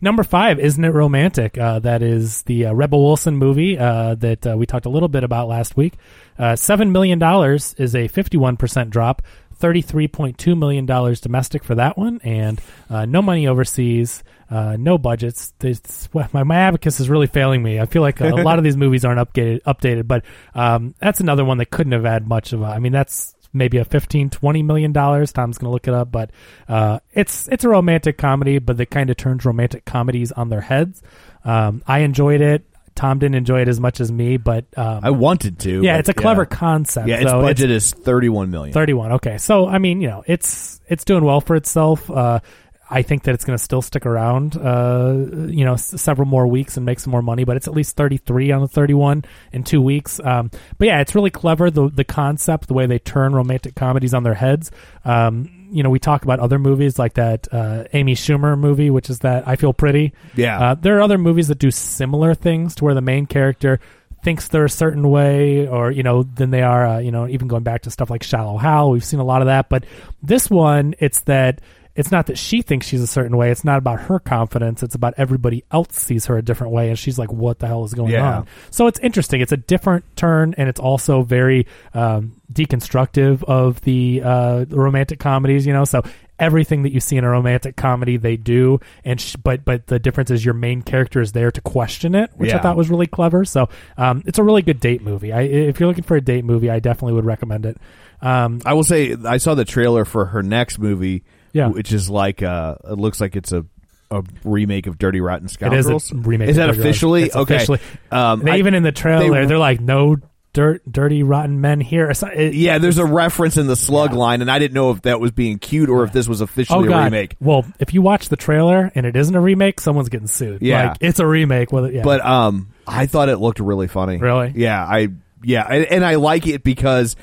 [0.01, 1.57] Number five, isn't it romantic?
[1.57, 5.09] Uh, that is the uh, Rebel Wilson movie uh, that uh, we talked a little
[5.09, 5.95] bit about last week.
[6.39, 9.23] Uh, Seven million dollars is a fifty-one percent drop.
[9.55, 12.61] Thirty-three point two million dollars domestic for that one, and
[12.91, 14.23] uh, no money overseas.
[14.51, 15.53] Uh, no budgets.
[15.61, 17.81] It's, well, my my abacus is really failing me.
[17.81, 19.63] I feel like a, a lot of these movies aren't updated.
[19.63, 22.67] Updated, but um, that's another one that couldn't have had much of a.
[22.67, 26.31] I mean, that's maybe a 15 20 million dollars tom's gonna look it up but
[26.69, 30.61] uh, it's it's a romantic comedy but that kind of turns romantic comedies on their
[30.61, 31.01] heads
[31.45, 35.11] um, i enjoyed it tom didn't enjoy it as much as me but um, I
[35.11, 35.81] wanted to.
[35.83, 38.75] yeah it's a clever Yeah, concept yeah its so budget is thirty one million.
[38.75, 42.41] 31 okay so i mean you know it's it's doing well for itself uh
[42.89, 45.13] I think that it's going to still stick around, uh,
[45.49, 47.43] you know, s- several more weeks and make some more money.
[47.45, 50.21] But it's at least thirty three on the thirty one in two weeks.
[50.23, 54.15] Um, but yeah, it's really clever the the concept, the way they turn romantic comedies
[54.15, 54.71] on their heads.
[55.05, 59.11] Um, you know, we talk about other movies like that uh, Amy Schumer movie, which
[59.11, 60.13] is that I Feel Pretty.
[60.37, 60.61] Yeah.
[60.61, 63.81] uh, there are other movies that do similar things to where the main character
[64.23, 67.47] thinks they're a certain way or you know than they are uh, you know even
[67.47, 69.85] going back to stuff like shallow hal we've seen a lot of that but
[70.21, 71.61] this one it's that
[71.97, 73.51] it's not that she thinks she's a certain way.
[73.51, 74.83] It's not about her confidence.
[74.83, 77.85] It's about everybody else sees her a different way and she's like what the hell
[77.85, 78.39] is going Yeah.
[78.39, 78.47] on?
[78.71, 79.41] So it's interesting.
[79.41, 85.67] It's a different turn and it's also very um, deconstructive of the uh, romantic comedies
[85.67, 85.85] you know?
[85.85, 86.03] So
[86.39, 89.99] everything that you see in a romantic comedy they do and sh- but but the
[89.99, 93.07] difference is your main character is there to question it which i thought was really
[93.07, 93.45] clever.
[93.47, 95.33] So um, it's a really good date movie.
[95.33, 97.79] I, if you're looking for a date movie i definitely would recommend it.
[98.21, 101.23] Um, I will say I saw the trailer for her next movie,
[101.57, 101.69] Yeah.
[101.69, 103.65] which is like uh, it looks like it's a
[104.11, 106.05] a remake of Dirty Rotten Scoundrels.
[106.07, 107.55] is a remake Is of that Dirty officially okay?
[107.57, 107.81] officially.
[108.13, 110.17] Um, they I- even in the trailer they- they, are like no
[110.53, 114.51] dirt dirty rotten men here it- yeah, there's a reference in the slug line, and
[114.51, 117.05] I didn't know if that was being cute or if this was Oh officially a
[117.05, 117.35] remake.
[117.41, 120.63] Well, if you watch the trailer and it isn't a remake, someone's getting sued.
[120.63, 120.91] Yeah.
[120.91, 121.73] like, it's a remake.
[121.73, 124.19] Whether yeah, But um, I thought it looked really funny.
[124.19, 124.53] Really?
[124.55, 125.09] Yeah, I
[125.43, 127.17] yeah, and I like it because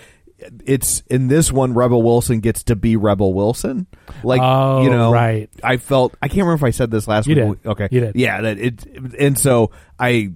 [0.66, 1.74] it's in this one.
[1.74, 3.88] Rebel Wilson gets to be Rebel Wilson.
[4.24, 5.50] Like Oh, you know, right.
[5.64, 7.62] I felt I can't remember if I said this last You week.
[7.64, 7.70] did.
[7.70, 8.16] Okay, You did.
[8.16, 8.86] Yeah, that it,
[9.20, 10.32] and so I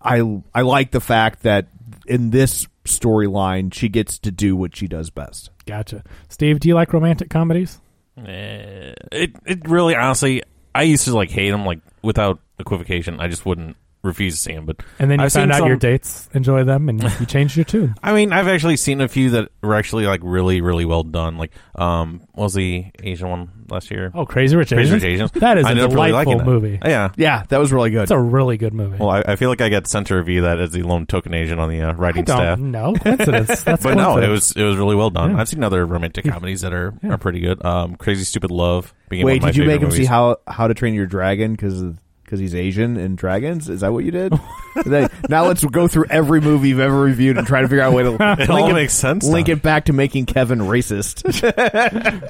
[0.00, 1.68] I I like the fact that
[2.06, 5.50] in this storyline she gets to do what she does best.
[5.66, 6.02] gotcha.
[6.28, 7.78] Steve, do you like romantic comedies?
[8.16, 10.42] Eh, it it really honestly,
[10.74, 13.20] I used to like hate them like without equivocation.
[13.20, 14.66] I just wouldn't refuse to see them.
[14.66, 17.56] But And then you I've found seen out your dates enjoy them, and you changed
[17.56, 17.94] your tune.
[18.02, 21.36] I mean, I've actually seen a few that were actually like really really well done.
[21.38, 24.10] Like um, what was the Asian one last year?
[24.14, 25.02] Oh, Crazy Rich Crazy Asians.
[25.02, 25.30] Rich Asians.
[25.32, 26.44] That is I a ended up really delightful that.
[26.46, 26.78] movie.
[26.84, 27.10] Yeah.
[27.16, 28.02] Yeah, that was really good.
[28.02, 28.96] It's a really good movie.
[28.98, 31.34] Well, I, I feel like I got sent to review that as the lone token
[31.34, 32.58] Asian on the uh, I writing don't staff.
[32.58, 32.94] know.
[32.94, 33.62] Coincidence.
[33.64, 35.32] That's But no, it was it was really well done.
[35.32, 35.40] Yeah.
[35.40, 37.14] I've seen other romantic comedies that are, Yeah.
[37.14, 37.64] are pretty good.
[37.64, 38.92] Um, Crazy Stupid Love.
[39.10, 41.06] Wait, one of my did you make favorite him see how how to train your
[41.06, 41.82] dragon because
[42.30, 43.68] because he's Asian and dragons?
[43.68, 44.32] Is that what you did?
[44.86, 47.92] Then- now let's go through every movie you've ever reviewed and try to figure out
[47.92, 49.54] a way to It link all makes sense Link now.
[49.54, 51.24] it back to making Kevin racist.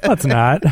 [0.07, 0.63] Let's not.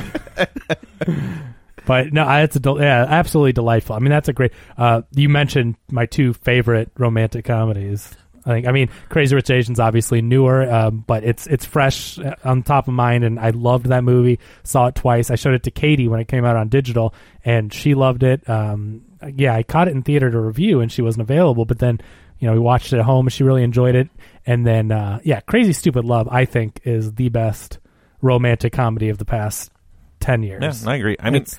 [1.85, 3.95] but no, it's a del- yeah, absolutely delightful.
[3.95, 4.51] I mean, that's a great.
[4.77, 8.11] Uh, you mentioned my two favorite romantic comedies.
[8.45, 8.67] I think.
[8.67, 12.87] I mean, Crazy Rich Asians obviously newer, um, but it's it's fresh uh, on top
[12.87, 14.39] of mind, and I loved that movie.
[14.63, 15.29] Saw it twice.
[15.29, 17.13] I showed it to Katie when it came out on digital,
[17.43, 18.49] and she loved it.
[18.49, 19.01] Um,
[19.36, 21.65] yeah, I caught it in theater to review, and she wasn't available.
[21.65, 21.99] But then,
[22.39, 24.10] you know, we watched it at home, and she really enjoyed it.
[24.45, 27.79] And then, uh, yeah, Crazy Stupid Love, I think, is the best
[28.21, 29.71] romantic comedy of the past
[30.19, 30.84] ten years.
[30.84, 31.15] Yeah, I agree.
[31.19, 31.58] I mean, It's-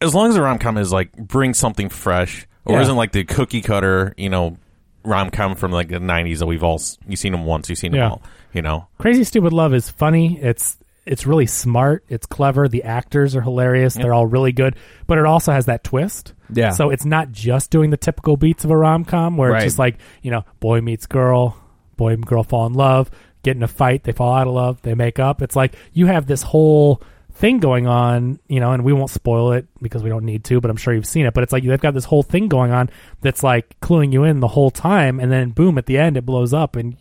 [0.00, 2.82] as long as the rom com is like bring something fresh, or Yeah.
[2.82, 4.56] isn't like the cookie cutter, you know,
[5.04, 7.92] rom com from like the '90s that we've all you've seen them once, you've seen
[7.92, 8.10] them Yeah.
[8.10, 8.88] all, you know.
[8.98, 10.38] Crazy Stupid Love is funny.
[10.42, 12.04] It's it's really smart.
[12.08, 12.68] It's clever.
[12.68, 13.94] The actors are hilarious.
[13.94, 14.76] They're all really good.
[15.06, 16.34] But it also has that twist.
[16.52, 16.70] Yeah.
[16.70, 19.58] So it's not just doing the typical beats of a rom com where Right.
[19.62, 21.56] it's just like you know, boy meets girl,
[21.96, 23.10] boy and girl fall in love,
[23.42, 25.40] get in a fight, they fall out of love, they make up.
[25.42, 27.00] It's like you have this whole
[27.32, 30.60] thing going on, you know, and we won't spoil it because we don't need to,
[30.60, 31.34] but I'm sure you've seen it.
[31.34, 32.88] But it's like they've got this whole thing going on
[33.20, 36.24] that's like cluing you in the whole time, and then boom, at the end it
[36.26, 36.96] blows up, and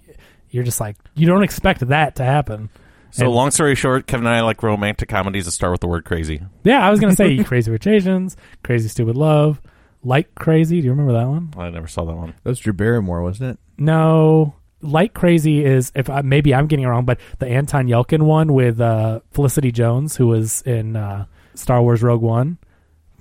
[0.49, 2.69] you're just like you don't expect that to happen.
[3.15, 5.87] So, And- long story short, Kevin and I like romantic comedies that start with the
[5.87, 6.41] word crazy.
[6.65, 9.61] Yeah, I was gonna say Crazy Rich Asians, Crazy Stupid Love,
[10.03, 10.81] Like Crazy.
[10.81, 11.53] Do you remember that one?
[11.57, 12.33] I never saw that one.
[12.43, 13.59] That was Drew Barrymore, wasn't it?
[13.77, 18.23] No, Like Crazy is if I, maybe I'm getting it wrong, but the Anton Yelchin
[18.23, 22.57] one with uh, Felicity Jones, who was in uh, Star Wars Rogue One.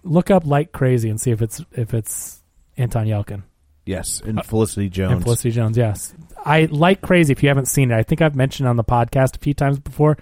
[0.03, 2.41] Look up Like Crazy and see if it's if it's
[2.77, 3.45] Anton Yelchin
[3.87, 5.13] Yes, and uh, Felicity Jones.
[5.13, 5.77] and Felicity Jones.
[5.77, 7.33] Yes, I like Crazy.
[7.33, 9.79] If you haven't seen it, I think I've mentioned on the podcast a few times
[9.79, 10.17] before.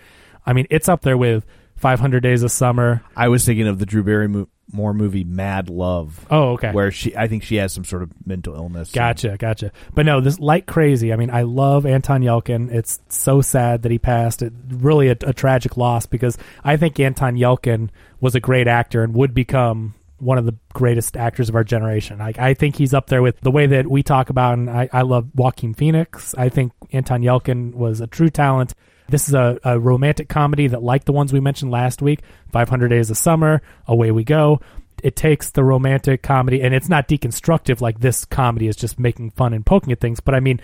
[0.45, 1.47] I mean, it's up there with
[1.77, 3.03] 500 Days of Summer.
[3.17, 6.25] I was thinking of the Drew Barrymore movie Mad Love.
[6.31, 6.71] Oh, okay.
[6.71, 8.93] Where she, I think she has some sort of mental illness.
[8.93, 9.73] Gotcha, gotcha.
[9.95, 11.13] But no, this like crazy.
[11.13, 12.73] I mean, I love Anton Yelchin.
[12.73, 14.43] It's so sad that he passed.
[14.43, 19.03] It really a, a tragic loss because I think Anton Yelchin was a great actor
[19.03, 22.21] and would become one of the greatest actors of our generation.
[22.21, 24.89] I, I think he's up there with the way that we talk about, and I,
[24.93, 26.35] I love Joaquin Phoenix.
[26.37, 28.75] I think Anton Yelchin was a true talent.
[29.09, 32.21] This is a, a romantic comedy that, like the ones we mentioned last week,
[32.53, 34.61] 500 Days of Summer, Away We Go,
[35.03, 39.31] it takes the romantic comedy and it's not deconstructive like this comedy is just making
[39.31, 40.61] fun and poking at things but i mean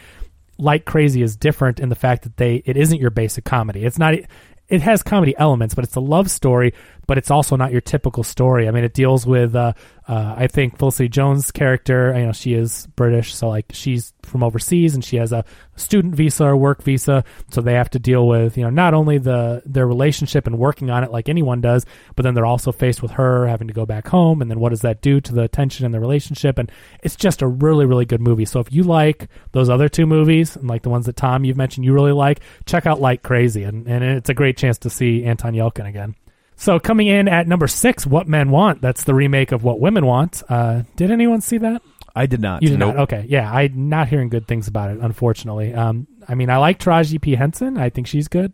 [0.58, 3.98] like crazy is different in the fact that they it isn't your basic comedy it's
[3.98, 4.14] not
[4.68, 6.72] it has comedy elements but it's a love story
[7.08, 8.68] but it's also not your typical story.
[8.68, 9.72] I mean it deals with uh,
[10.08, 14.42] uh, i think felicity jones character you know she is british so like she's from
[14.42, 15.44] overseas and she has a
[15.76, 19.18] student visa or work visa so they have to deal with you know not only
[19.18, 21.84] the their relationship and working on it like anyone does
[22.16, 24.70] but then they're also faced with her having to go back home and then what
[24.70, 26.58] does that do to the tension in the relationship?
[26.58, 26.70] And
[27.02, 28.44] it's just a really really good movie.
[28.44, 31.56] So if you like those other two movies and like the ones that tom you've
[31.56, 34.90] mentioned you really like check out like crazy and, and it's a great chance to
[34.90, 36.14] see anton yelchin again
[36.58, 40.04] so coming in at number six what men want that's the remake of what women
[40.04, 41.80] want uh, did anyone see that
[42.18, 42.62] I did not.
[42.62, 42.96] you did not.
[42.96, 44.98] Okay, yeah, I'm not hearing good things about it.
[45.00, 47.78] Unfortunately, um, I mean, I like Taraji P Henson.
[47.78, 48.52] I think she's good,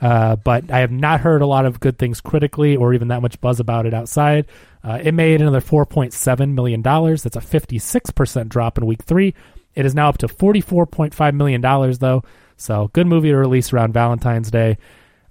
[0.00, 3.20] uh, but I have not heard a lot of good things critically or even that
[3.20, 4.46] much buzz about it outside.
[4.82, 7.22] Uh, it made another 4.7 million dollars.
[7.22, 9.34] That's a 56 percent drop in week three.
[9.74, 12.24] It is now up to 44.5 million dollars though.
[12.56, 14.78] So good movie to release around Valentine's Day.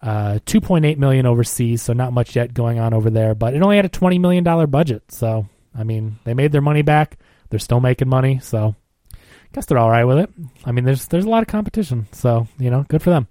[0.02, 3.36] Uh, 2.8 million overseas, so not much yet going on over there.
[3.36, 5.04] But it only had a 20 million dollar budget.
[5.12, 7.18] So I mean, they made their money back.
[7.50, 8.76] They're still making money, so
[9.14, 9.18] I
[9.54, 10.30] guess they're all right with it.
[10.66, 13.28] I mean, there's there's a lot of competition, so you know, good for them.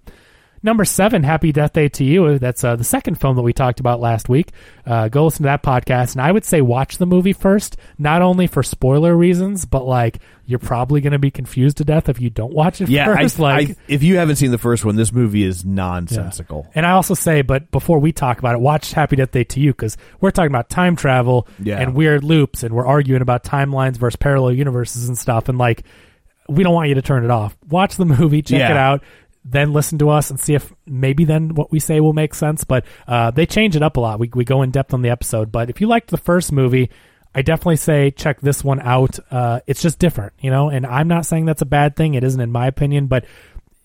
[0.63, 2.39] Number seven, Happy Death Day 2U.
[2.39, 4.51] That's uh, the second film that we talked about last week.
[4.85, 8.21] Uh, go listen to that podcast, and I would say watch the movie first, not
[8.21, 12.21] only for spoiler reasons, but like you're probably going to be confused to death if
[12.21, 14.95] you don't watch it Yeah, I, like, I, if you haven't seen the first one,
[14.97, 16.67] this movie is nonsensical.
[16.75, 19.69] and I also say, but before we talk about it, watch Happy Death Day 2U
[19.69, 21.79] because we're talking about time travel Yeah.
[21.79, 25.49] and weird loops, and we're arguing about timelines versus parallel universes and stuff.
[25.49, 25.83] And like,
[26.49, 27.55] we don't want you to turn it off.
[27.69, 28.71] Watch the movie, check Yeah.
[28.71, 29.03] it out,
[29.43, 32.63] then listen to us and see if maybe then what we say will make sense.
[32.63, 34.19] But uh, they change it up a lot.
[34.19, 35.51] We we go in depth on the episode.
[35.51, 36.89] But if you liked the first movie.
[37.33, 39.17] I definitely say check this one out.
[39.31, 42.15] Uh, it's just different, you know, and I'm not saying that's a bad thing.
[42.15, 43.23] It isn't in my opinion, but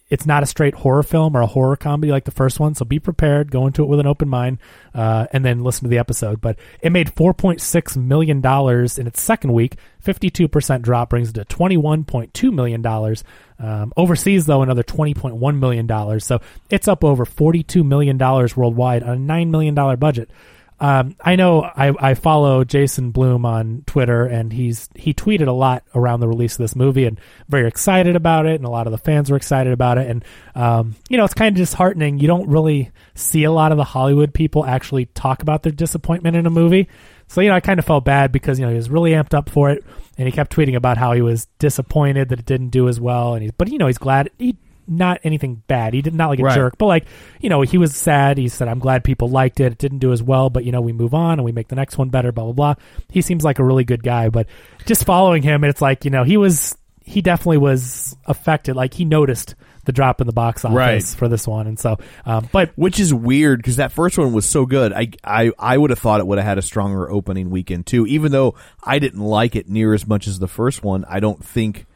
[0.09, 2.75] it's not a straight horror film or a horror comedy like the first one.
[2.75, 4.59] So be prepared, go into it with an open mind,
[4.95, 6.41] uh, and then listen to the episode.
[6.41, 9.77] But it made $4.6 million in its second week.
[10.05, 13.17] 52% drop brings it to $21.2 million.
[13.59, 16.21] Um, overseas, though, another $20.1 million.
[16.21, 16.41] So
[16.71, 20.31] it's up over $42 million worldwide on a $9 million budget.
[20.79, 25.53] Um, I know I, I follow Jason Blum on Twitter, and he's he tweeted a
[25.53, 28.87] lot around the release of this movie, and very excited about it, and a lot
[28.87, 32.19] of the fans were excited about it, and um, you know it's kind of disheartening.
[32.19, 36.37] You don't really see a lot of the Hollywood people actually talk about their disappointment
[36.37, 36.89] in a movie,
[37.27, 39.33] so you know I kind of felt bad because you know he was really amped
[39.33, 39.83] up for it,
[40.19, 43.33] and he kept tweeting about how he was disappointed that it didn't do as well,
[43.33, 44.57] and he but you know he's glad he
[44.89, 45.95] not anything bad.
[45.95, 46.55] He did not like a Right.
[46.55, 47.07] jerk, but like
[47.41, 48.39] you know, he was sad.
[48.39, 49.73] He said, "I'm glad people liked it.
[49.73, 51.77] It didn't do as well, but you know, we move on and we make the
[51.77, 52.75] next one better." Blah blah blah.
[53.11, 54.47] He seems like a really good guy, but
[54.87, 58.75] just following him, it's like you know, he was he definitely was affected.
[58.77, 61.05] Like he noticed the drop in the box office Right.
[61.05, 64.45] for this one, and so, um, but Which is weird because that first one was
[64.45, 64.93] so good.
[64.93, 68.05] I, I I would have thought it would have had a stronger opening weekend too.
[68.07, 71.45] Even though I didn't like it near as much as the first one, I don't
[71.45, 71.87] think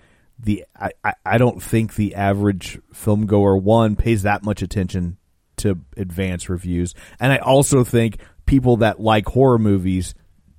[0.43, 5.19] the I, I, don't think the average film goer one pays that much attention
[5.59, 6.95] to advance reviews.
[7.19, 10.15] And I also think people that like horror movies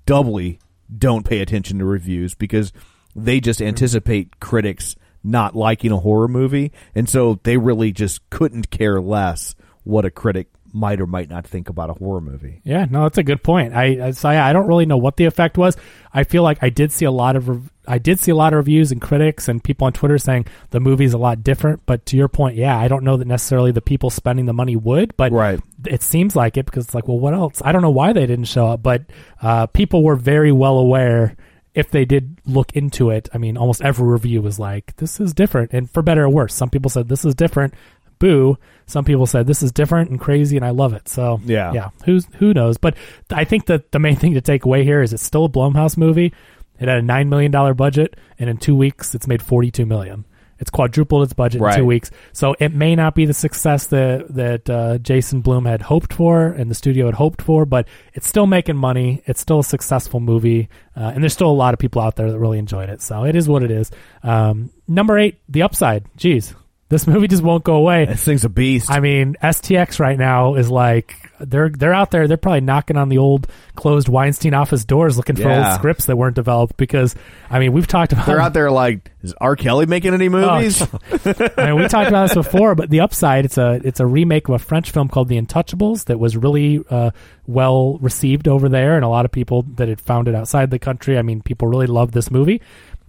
[0.05, 0.59] doubly
[0.95, 2.71] don't pay attention to reviews because
[3.15, 3.69] they just mm-hmm.
[3.69, 9.55] anticipate critics not liking a horror movie, and so they really just couldn't care less
[9.83, 12.61] what a critic might or might not think about a horror movie.
[12.63, 13.73] Yeah, no, that's a good point.
[13.75, 15.75] I I- so I, I don't really know what the effect was.
[16.13, 18.53] I feel like I did see a lot of rev- I did see a lot
[18.53, 21.81] of reviews and critics and people on Twitter saying the movie's a lot different.
[21.85, 24.75] But to your point, yeah, I don't know that necessarily the people spending the money
[24.75, 25.59] would, but Right.
[25.85, 27.61] it seems like it because it's like, well, what else?
[27.65, 29.03] I don't know why they didn't show up, but
[29.41, 31.35] uh, people were very well aware.
[31.73, 35.33] If they did look into it, I mean, almost every review was like, "This is
[35.33, 36.53] different," and for better or worse.
[36.53, 37.73] Some people said this is different,
[38.21, 38.57] boo.
[38.85, 41.09] Some people said this is different and crazy, and I love it.
[41.09, 41.73] So Yeah.
[41.73, 42.77] yeah, who's who knows?
[42.77, 42.95] But
[43.29, 45.97] I think that the main thing to take away here is it's still a Blumhouse
[45.97, 46.31] movie.
[46.79, 49.85] It had a nine million dollar budget, and in two weeks, it's made forty two
[49.85, 50.25] million.
[50.59, 51.73] It's quadrupled its budget Right.
[51.73, 52.11] in two weeks.
[52.33, 56.45] So it may not be the success that that uh, Jason Blum had hoped for
[56.45, 59.23] and the studio had hoped for, but it's still making money.
[59.25, 62.29] It's still a successful movie, uh, and there's still a lot of people out there
[62.31, 63.01] that really enjoyed it.
[63.01, 63.89] So it is what it is.
[64.21, 66.03] Um, number eight, The Upside.
[66.15, 66.53] Jeez,
[66.91, 68.05] this movie just won't go away.
[68.05, 68.91] This thing's a beast.
[68.91, 72.27] I mean, STX right now is like they're they're out there.
[72.27, 75.71] They're probably knocking on the old closed Weinstein office doors looking for Yeah.
[75.71, 76.77] old scripts that weren't developed.
[76.77, 77.15] Because
[77.49, 79.55] I mean, we've talked about They're out there like, is R.
[79.55, 80.81] Kelly making any movies?
[81.25, 84.49] I mean, we talked about this before, but the upside it's a it's a remake
[84.49, 87.11] of a French film called The Untouchables that was really uh,
[87.47, 90.79] well received over there, and a lot of people that had found it outside the
[90.79, 91.17] country.
[91.17, 92.61] I mean, people really loved this movie.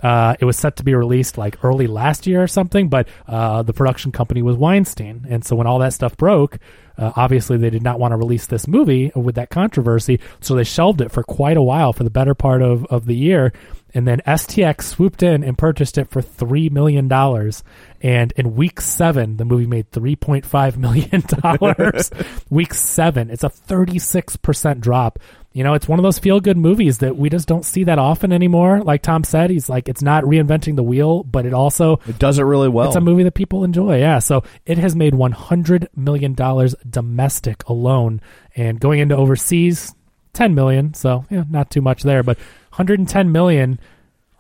[0.03, 3.63] Uh, it was set to be released like early last year or something, but uh,
[3.63, 6.59] the production company was Weinstein, and so when all that stuff broke,
[6.99, 10.65] uh, obviously they did not want to release this movie with that controversy, so they
[10.65, 13.53] shelved it for quite a while for the better part of, of the year.
[13.95, 17.63] And then STX swooped in and purchased it for three million dollars.
[18.01, 22.11] And in week seven, the movie made three point five million dollars.
[22.51, 25.19] week seven, it's a thirty six percent drop.
[25.55, 27.99] You know, it's one of those feel good movies that we just don't see that
[27.99, 28.81] often anymore.
[28.81, 32.39] Like Tom said, he's like, it's not reinventing the wheel, but it also it does
[32.39, 32.87] it really well.
[32.87, 33.99] it's a movie that people enjoy.
[33.99, 38.23] Yeah, so it has made one hundred million dollars domestic alone,
[38.57, 39.95] and going into overseas,
[40.33, 40.95] ten million.
[40.95, 42.39] So yeah, not too much there, but
[42.73, 43.79] one hundred and ten million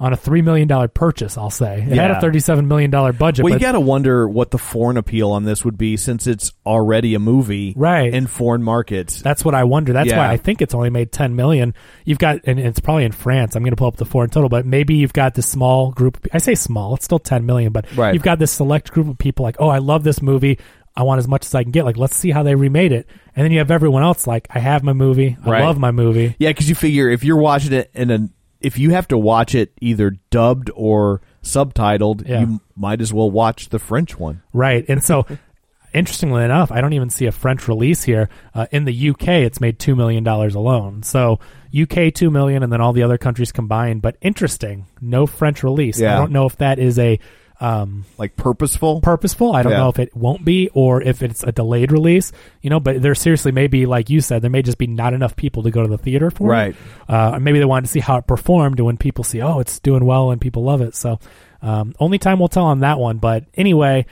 [0.00, 1.38] on a three million dollar purchase.
[1.38, 2.18] I'll say it had Yeah.
[2.18, 3.44] a thirty seven million dollar budget.
[3.44, 6.50] well, you got to wonder what the foreign appeal on this would be since it's
[6.66, 8.12] already a movie Right.
[8.12, 9.22] in foreign markets.
[9.22, 9.92] That's what I wonder.
[9.92, 10.16] That's Yeah.
[10.18, 11.72] why I think it's only made 10 million.
[12.04, 13.54] You've got, and it's probably in France.
[13.54, 16.18] I'm going to pull up the foreign total, but maybe you've got this small group.
[16.32, 18.12] I say small, it's still 10 million, but Right.
[18.12, 20.58] you've got this select group of people like, oh, I love this movie.
[20.94, 21.84] I want as much as I can get.
[21.84, 23.08] Like, let's see how they remade it.
[23.34, 25.36] And then you have everyone else like, I have my movie.
[25.44, 25.64] I Right.
[25.64, 26.36] love my movie.
[26.38, 28.28] Yeah, because you figure if you're watching it in a,
[28.60, 32.40] if you have to watch it either dubbed or subtitled, Yeah.
[32.40, 34.42] you might as well watch the French one.
[34.52, 34.84] Right.
[34.88, 35.26] And so,
[35.94, 38.28] interestingly enough, I don't even see a French release here.
[38.54, 41.02] Uh, in the UK, it's made $2 million alone.
[41.02, 41.38] So,
[41.78, 44.02] UK, 2 million, and then all the other countries combined.
[44.02, 45.98] But interesting, no French release.
[46.00, 46.14] Yeah.
[46.14, 47.18] I don't know if that is a.
[47.62, 49.00] Um, Like purposeful.
[49.00, 49.54] purposeful.
[49.54, 49.78] I don't Yeah.
[49.78, 53.14] know if it won't be or if it's a delayed release, you know, but there
[53.14, 55.82] seriously may be, like you said, there may just be not enough people to go
[55.82, 56.70] to the theater for Right.
[56.70, 56.76] it.
[57.12, 59.60] Uh, or maybe they wanted to see how it performed and when people see, oh,
[59.60, 60.96] it's doing well and people love it.
[60.96, 61.18] So,
[61.62, 63.18] um, only time will tell on that one.
[63.18, 64.06] But anyway,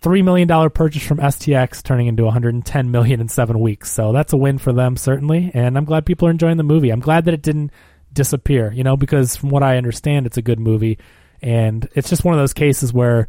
[0.00, 3.90] $3 million purchase from STX turning into 110 million in seven weeks.
[3.92, 5.50] So that's a win for them, certainly.
[5.54, 6.90] And I'm glad people are enjoying the movie.
[6.90, 7.70] I'm glad that it didn't
[8.12, 10.98] disappear, you know, because from what I understand, it's a good movie.
[11.42, 13.28] And it's just one of those cases where,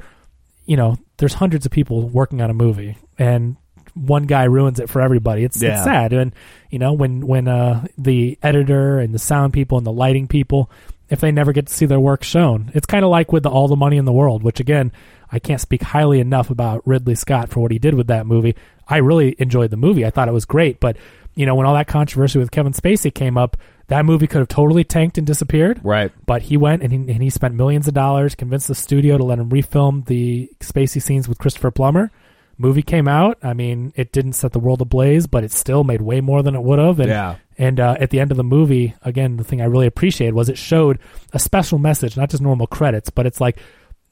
[0.65, 3.57] you know, there's hundreds of people working on a movie and
[3.93, 5.43] one guy ruins it for everybody.
[5.43, 5.75] It's, Yeah.
[5.75, 6.13] it's sad.
[6.13, 6.33] And,
[6.69, 10.69] you know, when, when, uh, the editor and the sound people and the lighting people,
[11.09, 13.49] if they never get to see their work shown, it's kind of like with the
[13.49, 14.91] All the Money in the World, which again,
[15.31, 18.55] I can't speak highly enough about Ridley Scott for what he did with that movie.
[18.87, 20.05] I really enjoyed the movie.
[20.05, 20.79] I thought it was great.
[20.79, 20.97] But,
[21.33, 24.47] you know, when all that controversy with Kevin Spacey came up, that movie could have
[24.47, 25.79] totally tanked and disappeared.
[25.83, 26.11] Right.
[26.25, 29.23] But he went and he, and he spent millions of dollars, convinced the studio to
[29.23, 32.11] let him refilm the Spacey scenes with Christopher Plummer.
[32.57, 33.37] Movie came out.
[33.43, 36.55] I mean, it didn't set the world ablaze, but it still made way more than
[36.55, 36.99] it would have.
[36.99, 37.35] And, Yeah.
[37.57, 40.49] And uh, at the end of the movie, again, the thing I really appreciated was
[40.49, 40.99] it showed
[41.33, 43.57] a special message, not just normal credits, but it's like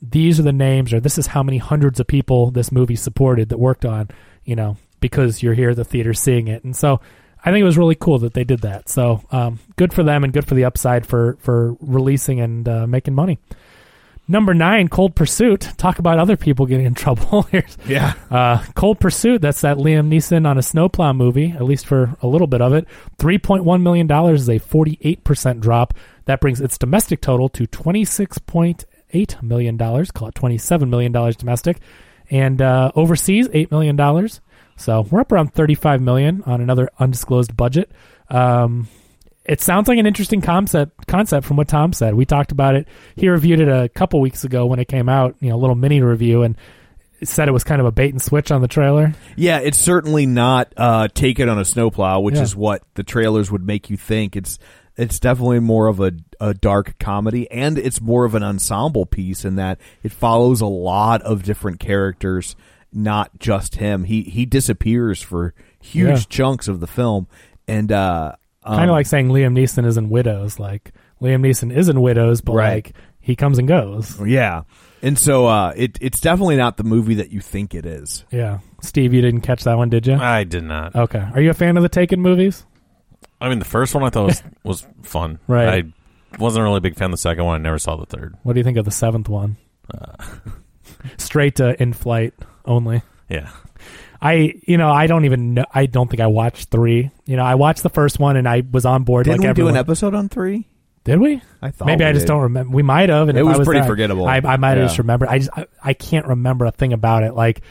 [0.02, 3.50] these are the names, or this is how many hundreds of people this movie supported
[3.50, 4.10] that worked on,
[4.46, 6.64] you know, because you're here at the theater seeing it.
[6.64, 7.02] And so
[7.46, 8.90] I think it was really cool that they did that.
[8.90, 12.88] So um, good for them and good for the upside for for releasing and uh,
[12.88, 13.38] making money.
[14.28, 15.62] Number nine, Cold Pursuit.
[15.78, 17.44] Talk about other people getting in trouble.
[17.44, 18.14] Here's Yeah.
[18.32, 19.40] uh, Cold Pursuit.
[19.42, 22.74] That's that Liam Neeson on a snowplow movie, at least for a little bit of
[22.74, 22.88] it.
[23.20, 25.94] Three point one million dollars is a forty eight percent drop.
[26.26, 30.10] That brings its domestic total to twenty six point eight million dollars.
[30.10, 31.78] Call it twenty seven million dollars domestic,
[32.32, 34.42] and uh, overseas eight million dollars.
[34.78, 37.92] So we're up around 35 million on another undisclosed budget.
[38.30, 38.88] Um,
[39.46, 42.16] it sounds like an interesting concept concept from what Tom said.
[42.16, 42.88] We talked about it.
[43.16, 45.76] He reviewed it a couple weeks ago when it came out, you know, a little
[45.76, 46.58] mini review and
[47.24, 49.14] said it was kind of a bait and switch on the trailer.
[49.36, 52.42] Yeah, it's certainly not uh, take it on a snowplow, which Yeah.
[52.42, 54.36] is what the trailers would make you think.
[54.36, 54.60] It's
[54.98, 59.44] it's definitely more of a, a dark comedy, and it's more of an ensemble piece
[59.46, 62.56] in that it follows a lot of different characters,
[62.96, 64.06] not just him.
[64.06, 66.24] He he disappears for huge Yeah.
[66.30, 67.28] chunks of the film,
[67.68, 68.34] and uh,
[68.64, 70.58] um, kind of like saying Liam Neeson is in Widows.
[70.60, 70.92] Like
[71.22, 72.74] Liam Neeson is in Widows, but Right.
[72.86, 74.20] like he comes and goes.
[74.26, 74.64] yeah.
[75.02, 78.24] And so uh, it it's definitely not the movie that you think it is.
[78.32, 78.60] Yeah.
[78.82, 80.16] Steve, you didn't catch that one, did you?
[80.16, 80.96] I did not.
[80.96, 81.20] Okay.
[81.34, 82.66] Are you a fan of the Taken movies?
[83.42, 85.40] I mean, the first one I thought was, was fun.
[85.48, 85.86] Right.
[85.86, 87.56] I wasn't really a big fan of the second one.
[87.56, 88.36] I never saw the third.
[88.44, 89.58] What do you think of the seventh one?
[89.94, 90.16] Uh.
[91.18, 92.34] Straight to in flight
[92.68, 93.02] only.
[93.30, 93.50] Yeah.
[94.22, 95.66] I, you know, I don't even know.
[95.74, 97.12] I don't think I watched three.
[97.26, 99.26] You know, I watched the first one and I was on board.
[99.26, 100.68] Didn't like we do an episode on three?
[101.04, 101.42] Did we?
[101.62, 102.30] I thought Maybe we I just did.
[102.34, 102.76] don't remember.
[102.76, 103.30] We might have.
[103.30, 104.26] And It if was I pretty there, forgettable.
[104.28, 104.86] I, I might have Yeah.
[104.86, 105.30] just remembered.
[105.30, 107.36] I just I, I can't remember a thing about it.
[107.36, 107.62] Like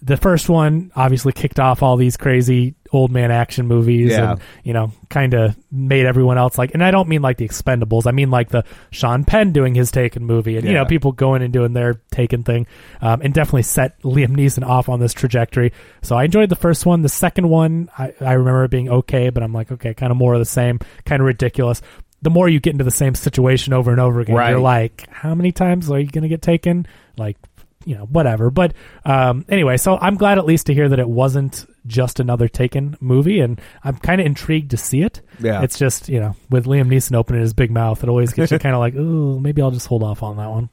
[0.00, 4.32] the first one obviously kicked off all these crazy old man action movies Yeah.
[4.32, 7.48] and you know kind of made everyone else like and I don't mean like the
[7.48, 11.12] expendables I mean like the Sean Penn doing his Taken movie and you know people
[11.12, 12.66] going and doing their Taken thing
[13.00, 15.72] um, and definitely set Liam Neeson off on this trajectory.
[16.02, 17.02] So I enjoyed the first one.
[17.02, 20.16] The second one I, I remember it being okay but I'm like okay kind of
[20.16, 21.80] more of the same kind of ridiculous.
[22.22, 24.50] The more you get into the same situation over and over again Right.
[24.50, 26.86] you're like how many times are you going to get taken?
[27.16, 27.36] Like
[27.84, 28.72] you know whatever but
[29.04, 32.96] um anyway so i'm glad at least to hear that it wasn't just another taken
[33.00, 35.62] movie and i'm kind of intrigued to see it Yeah.
[35.62, 38.58] it's just you know with liam neeson opening his big mouth it always gets you
[38.60, 40.68] kind of like oh maybe i'll just hold off on that one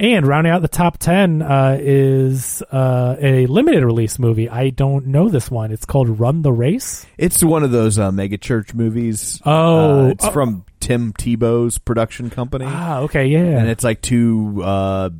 [0.00, 4.48] and rounding out the top 10 uh, is uh, a limited release movie.
[4.48, 5.70] I don't know this one.
[5.70, 7.06] It's called Run the Race.
[7.18, 9.40] It's one of those uh, mega church movies.
[9.44, 10.06] Oh.
[10.06, 10.30] Uh, it's Oh.
[10.32, 13.38] from Tim Tebow's production company, Ah, okay, yeah.
[13.60, 15.10] and it's like two uh,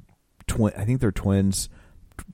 [0.53, 0.72] twin.
[0.76, 1.68] I think they're twins,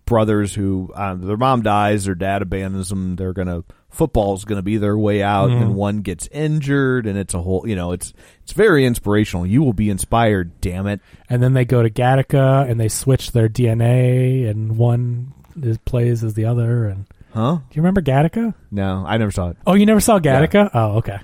[0.06, 3.16] brothers who um, their mom dies, their dad abandons them.
[3.16, 5.62] They're gonna football's gonna be their way out, Mm-hmm.
[5.62, 7.66] and one gets injured, and it's a whole.
[7.66, 8.12] You know, it's
[8.42, 9.46] it's very inspirational.
[9.46, 10.60] You will be inspired.
[10.60, 11.00] Damn it!
[11.28, 16.24] and then they go to Gattaca and they switch their DNA, and one is, plays
[16.24, 16.86] as the other.
[16.86, 17.56] And Huh?
[17.56, 18.54] do you remember Gattaca?
[18.70, 19.56] No, I never saw it.
[19.66, 20.70] Oh, you never saw Gattaca?
[20.74, 21.18] Oh, okay.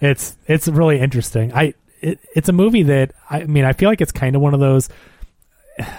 [0.00, 1.52] It's it's really interesting.
[1.52, 4.54] I it, it's a movie that I mean I feel like it's kind of one
[4.54, 4.88] of those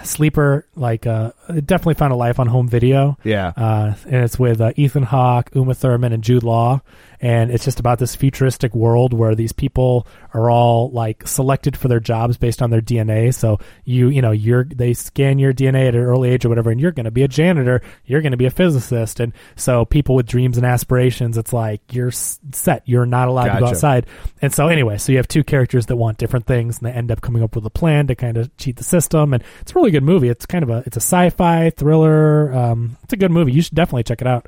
[0.04, 3.18] sleeper like uh it definitely found a life on home video.
[3.24, 3.52] Yeah.
[3.56, 6.80] Uh, and it's with uh, Ethan Hawke, Uma Thurman, and Jude Law,
[7.24, 11.88] and it's just about this futuristic world where these people are all like selected for
[11.88, 13.32] their jobs based on their DNA.
[13.32, 16.70] So you, you know, you're they scan your DNA at an early age or whatever,
[16.70, 19.86] and you're going to be a janitor, you're going to be a physicist, and so
[19.86, 24.04] people with dreams and aspirations, it's like you're set, you're not allowed to go outside.
[24.42, 27.10] And so anyway, so you have two characters that want different things, and they end
[27.10, 29.32] up coming up with a plan to kind of cheat the system.
[29.32, 30.28] And it's a really good movie.
[30.28, 32.52] It's kind of a it's a sci-fi thriller.
[32.52, 33.52] Um, it's a good movie.
[33.52, 34.46] You should definitely check it out.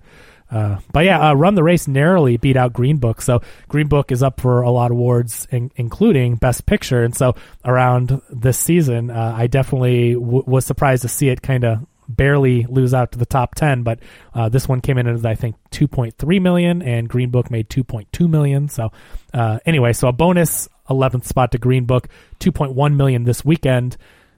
[0.50, 3.20] Uh, but yeah, uh, Run the Race narrowly beat out Green Book.
[3.20, 7.02] So Green Book is up for a lot of awards, in, including Best Picture.
[7.02, 7.34] And so
[7.64, 12.64] around this season, uh, I definitely w- was surprised to see it kind of barely
[12.68, 13.98] lose out to the top 10 but
[14.32, 18.28] uh, this one came in at i think 2.3 million and green book made 2.2
[18.28, 18.92] million so
[19.34, 23.96] uh, anyway so a bonus 11th spot to green book 2.1 million this weekend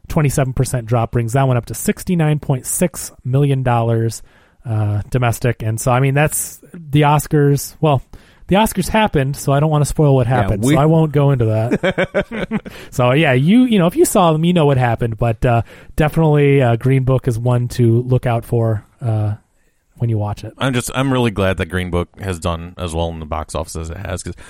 [0.08, 4.22] 27% drop brings that one up to 69.6 million dollars
[4.64, 5.62] uh, domestic.
[5.62, 7.76] And so i mean that's the oscars.
[7.80, 8.02] Well
[8.48, 10.64] the oscars happened so i don't want to spoil what happened.
[10.64, 12.62] we- so i won't go into that.
[12.90, 15.16] So yeah you you know if you saw them you know what happened.
[15.18, 15.62] But uh,
[15.96, 19.34] definitely uh, green book is one to look out for uh,
[19.96, 20.54] when you watch it.
[20.58, 23.54] I'm just I'm really glad that Green Book has done as well in the box
[23.56, 24.40] office as it has because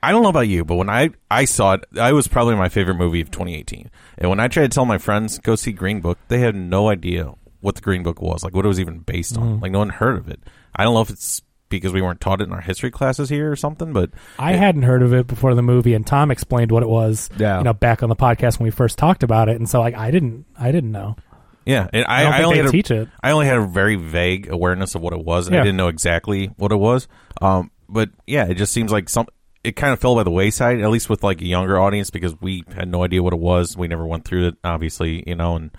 [0.00, 2.68] I don't know about you, but when I I saw it, I was probably my
[2.68, 3.90] favorite movie of 2018.
[4.18, 6.88] And when I tried to tell my friends go see Green Book, they had no
[6.88, 7.32] idea
[7.62, 9.60] what the Green Book was, like what it was even based on.
[9.60, 10.40] Like no one heard of it.
[10.76, 11.40] I don't know if it's
[11.70, 14.58] because we weren't taught it in our history classes here or something, but I it-
[14.58, 17.30] hadn't heard of it before the movie, and Tom explained what it was.
[17.38, 17.56] Yeah.
[17.58, 19.94] you know, back on the podcast when we first talked about it, and so like
[19.96, 21.16] I didn't, I didn't know.
[21.64, 23.08] Yeah, and I, I don't I think only they had a, teach it.
[23.22, 25.46] I only had a very vague awareness of what it was.
[25.46, 25.60] And Yeah.
[25.60, 27.06] I didn't know exactly what it was.
[27.40, 29.26] Um, but yeah, it just seems like some.
[29.62, 32.34] It kind of fell by the wayside, at least with like a younger audience, because
[32.40, 33.76] we had no idea what it was.
[33.76, 35.54] We never went through it, obviously, you know.
[35.54, 35.70] And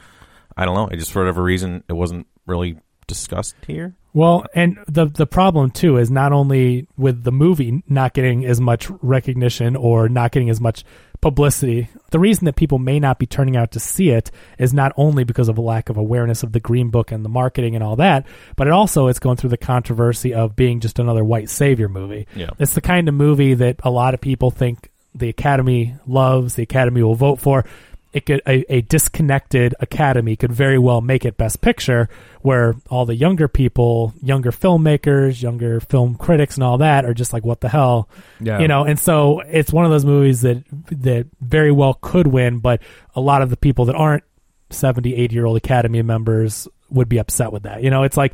[0.58, 0.88] I don't know.
[0.88, 2.78] It just for whatever reason, it wasn't really
[3.08, 3.96] discussed here.
[4.14, 8.62] Well, and the the problem too is not only with the movie not getting as
[8.62, 10.86] much recognition or not getting as much
[11.24, 11.88] publicity.
[12.12, 14.30] The reason that people may not be turning out to see it
[14.60, 17.30] is not only because of a lack of awareness of the Green Book and the
[17.30, 18.28] marketing and all that,
[18.58, 22.28] but it also it's going through the controversy of being just another white savior movie.
[22.36, 22.50] Yeah.
[22.60, 26.64] It's the kind of movie that a lot of people think the Academy loves, the
[26.64, 27.66] Academy will vote for.
[28.14, 32.10] It could a, a disconnected Academy could very well make it Best Picture,
[32.42, 37.34] where all the younger people, younger filmmakers, younger film critics, and all that are just
[37.34, 38.08] like, "What the hell?"
[38.40, 38.60] Yeah.
[38.60, 38.84] You know.
[38.84, 42.82] And so it's one of those movies that that very well could win, but
[43.16, 44.24] a lot of the people that aren't
[44.70, 47.84] 70, 80 year old Academy members would be upset with that.
[47.84, 48.34] You know, it's like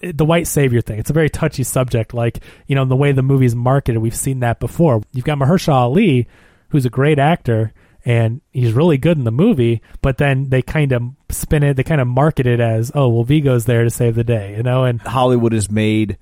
[0.00, 0.98] the white savior thing.
[0.98, 2.14] It's a very touchy subject.
[2.14, 5.02] Like, you know, the way the movie's marketed, we've seen that before.
[5.12, 6.28] You've got Mahershala Ali,
[6.68, 7.72] who's a great actor,
[8.04, 11.82] and he's really good in the movie, but then they kind of spin it, they
[11.84, 14.84] kind of market it as, oh, well, Viggo's there to save the day, you know?
[14.84, 16.16] And Hollywood has made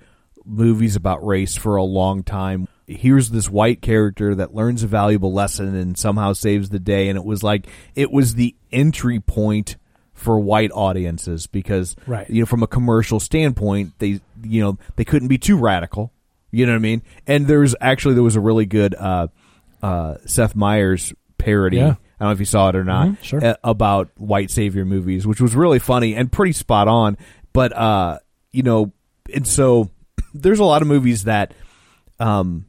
[0.45, 2.69] movies about race for a long time.
[2.87, 7.09] Here's this white character that learns a valuable lesson and somehow saves the day.
[7.11, 9.77] And it was like, it was the entry point
[10.15, 12.29] for white audiences because, Right.
[12.31, 16.13] you know, from a commercial standpoint, they, you know, they couldn't be too radical.
[16.51, 17.03] You know what I mean?
[17.27, 19.29] And there's actually, there was a really good, uh,
[19.83, 21.13] uh, Seth Meyers
[21.49, 21.77] parody.
[21.79, 21.95] Yeah.
[22.21, 23.09] I don't know if you saw it or not.
[23.09, 23.45] Mhm, sure.
[23.45, 27.17] uh, about white savior movies, which was really funny and pretty spot on.
[27.53, 28.19] But uh,
[28.53, 28.93] you know,
[29.33, 29.91] and so
[30.35, 31.55] there's a lot of movies that,
[32.21, 32.67] um,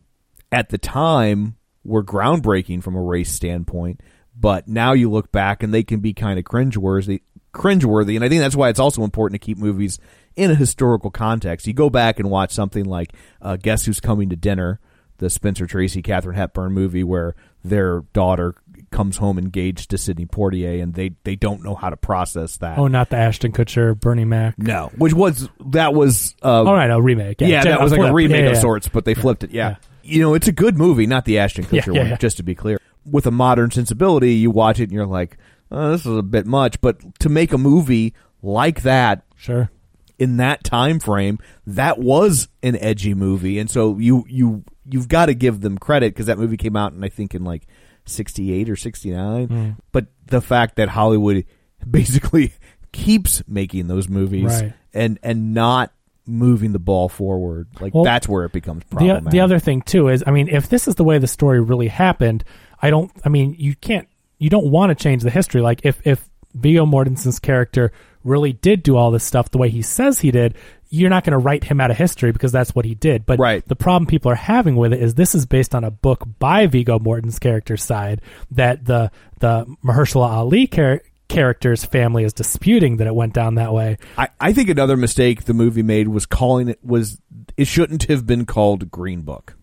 [0.51, 4.01] at the time were groundbreaking from a race standpoint,
[4.39, 7.21] but now you look back and they can be kind of cringeworthy.
[7.53, 9.97] Cringeworthy, and I think that's why it's also important to keep movies
[10.35, 11.65] in a historical context.
[11.65, 13.11] You go back and watch something like
[13.41, 14.79] uh, Guess Who's Coming to Dinner,
[15.17, 18.53] the Spencer Tracy, Katharine Hepburn movie, where their daughter
[18.91, 22.77] comes home engaged to Sidney Poitier, and they they don't know how to process that.
[22.77, 24.57] oh, not the Ashton Kutcher, Bernie Mac.
[24.57, 27.41] no, which was that was uh, Oh, right, a remake.
[27.41, 28.11] Yeah, yeah, that was like flip.
[28.11, 29.51] a remake Yeah, of sorts, but they flipped it.
[29.51, 29.75] Yeah.
[30.03, 32.09] you know, it's a good movie, not the Ashton Yeah, Kutcher yeah, one.
[32.11, 32.17] yeah.
[32.17, 32.79] Just to be clear,
[33.09, 35.37] with a modern sensibility, you watch it and you're like,
[35.71, 36.79] oh, this is a bit much.
[36.81, 39.69] But to make a movie like that Sure.
[40.17, 41.37] in that time frame,
[41.67, 46.13] that was an edgy movie, and so you you you've got to give them credit
[46.13, 47.67] because that movie came out, and I think in like
[48.09, 49.47] sixty eight or sixty nine.
[49.47, 49.75] Mm.
[49.91, 51.45] But the fact that Hollywood
[51.89, 52.53] basically
[52.91, 54.73] keeps making those movies Right.
[54.93, 55.91] and and not
[56.25, 59.29] moving the ball forward, like Well, that's where it becomes The, problematic.
[59.31, 61.87] the other thing too is, I mean, if this is the way the story really
[61.87, 62.43] happened,
[62.81, 63.11] I don't.
[63.25, 64.07] I mean, you can't.
[64.37, 65.61] You don't want to change the history.
[65.61, 67.91] Like if if Viggo Mortensen's character
[68.23, 70.55] really did do all this stuff the way he says he did,
[70.89, 73.25] you're not going to write him out of history because that's what he did.
[73.25, 73.63] But Right.
[73.67, 76.65] the problem people are having with it is this is based on a book by
[76.67, 78.21] Viggo Mortensen's character's side
[78.51, 83.71] that the the Mahershala Ali char- character's family is disputing that it went down that
[83.71, 83.97] way.
[84.17, 87.21] I, I think another mistake the movie made was calling it was
[87.55, 89.55] it shouldn't have been called Green Book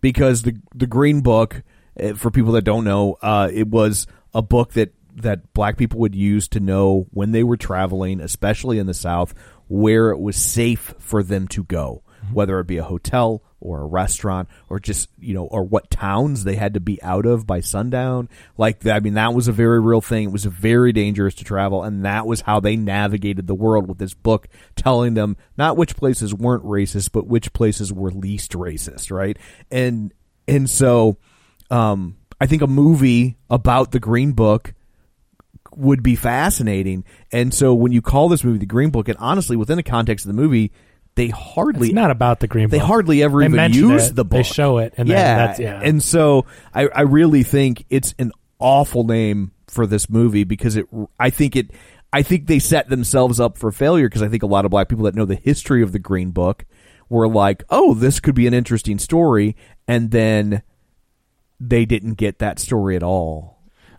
[0.00, 1.62] because the the Green Book
[1.98, 6.00] eh, for people that don't know uh, it was a book that that black people
[6.00, 9.32] would use to know when they were traveling especially in the south
[9.68, 12.02] where it was safe for them to go
[12.32, 16.44] whether it be a hotel or a restaurant or just you know or what towns
[16.44, 18.28] they had to be out of by sundown.
[18.56, 20.24] Like i mean that was a very real thing.
[20.24, 23.98] It was very dangerous to travel and that was how they navigated the world with
[23.98, 29.10] this book telling them not which places weren't racist but which places were least racist
[29.10, 29.38] right?
[29.70, 30.12] And
[30.46, 31.16] and so
[31.70, 34.74] um i think a movie about the green book
[35.76, 39.56] would be fascinating and so when you call this movie the green book and honestly
[39.56, 40.72] within the context of the movie
[41.16, 42.68] they hardly It's not about the green.
[42.70, 44.38] they hardly ever They even use it, the book.
[44.38, 45.80] They show it, and yeah, that's yeah.
[45.80, 46.44] And so
[46.74, 50.86] I, I really think it's an awful name for this movie because it.
[51.20, 51.70] I think it.
[52.12, 54.88] I think they set themselves up for failure because I think a lot of black
[54.88, 56.64] people that know the history of the Green Book
[57.08, 59.54] were like, "Oh, this could be an interesting story,"
[59.86, 60.62] and then
[61.60, 63.53] they didn't get that story at all.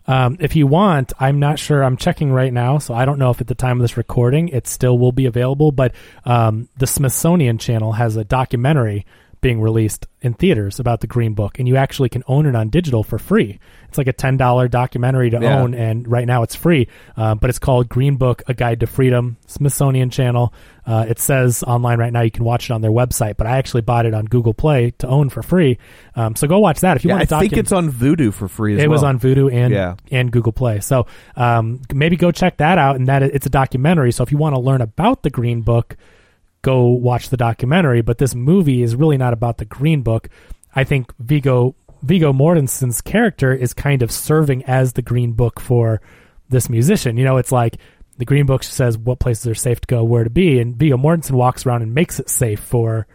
[0.06, 1.82] Um, if you want, I'm not sure.
[1.82, 4.48] I'm checking right now, so I don't know if at the time of this recording
[4.48, 5.72] it still will be available.
[5.72, 5.94] But
[6.24, 9.04] um, the Smithsonian Channel has a documentary
[9.40, 12.68] being released in theaters about the Green Book, and you actually can own it on
[12.68, 13.58] digital for free.
[13.88, 15.60] It's like a ten dollar documentary to Yeah.
[15.60, 16.88] own, and right now it's free.
[17.16, 19.36] Uh, but it's called Green Book: A Guide to Freedom.
[19.46, 20.52] Smithsonian Channel.
[20.86, 23.58] Uh, it says online right now you can watch it on their website, but I
[23.58, 25.78] actually bought it on Google Play to own for free.
[26.14, 27.38] Um, so go watch that if you Yeah, I want to.
[27.40, 28.76] think it's on Vudu for free.
[28.76, 29.94] as It was on Vudu and Yeah.
[30.10, 30.80] and Google Play.
[30.80, 31.06] So
[31.36, 32.96] um, maybe go check that out.
[32.96, 34.12] And that it's a documentary.
[34.12, 35.96] So if you want to learn about the Green Book,
[36.66, 38.02] go watch the documentary.
[38.02, 40.28] But this movie is really not about the Green Book.
[40.74, 46.00] I think Viggo Viggo Mortensen's character is kind of serving as the Green Book for
[46.48, 47.16] this musician.
[47.16, 47.76] You know, it's like
[48.18, 50.96] the Green Book says what places are safe to go, where to be, and Viggo
[50.96, 53.06] Mortensen walks around and makes it safe for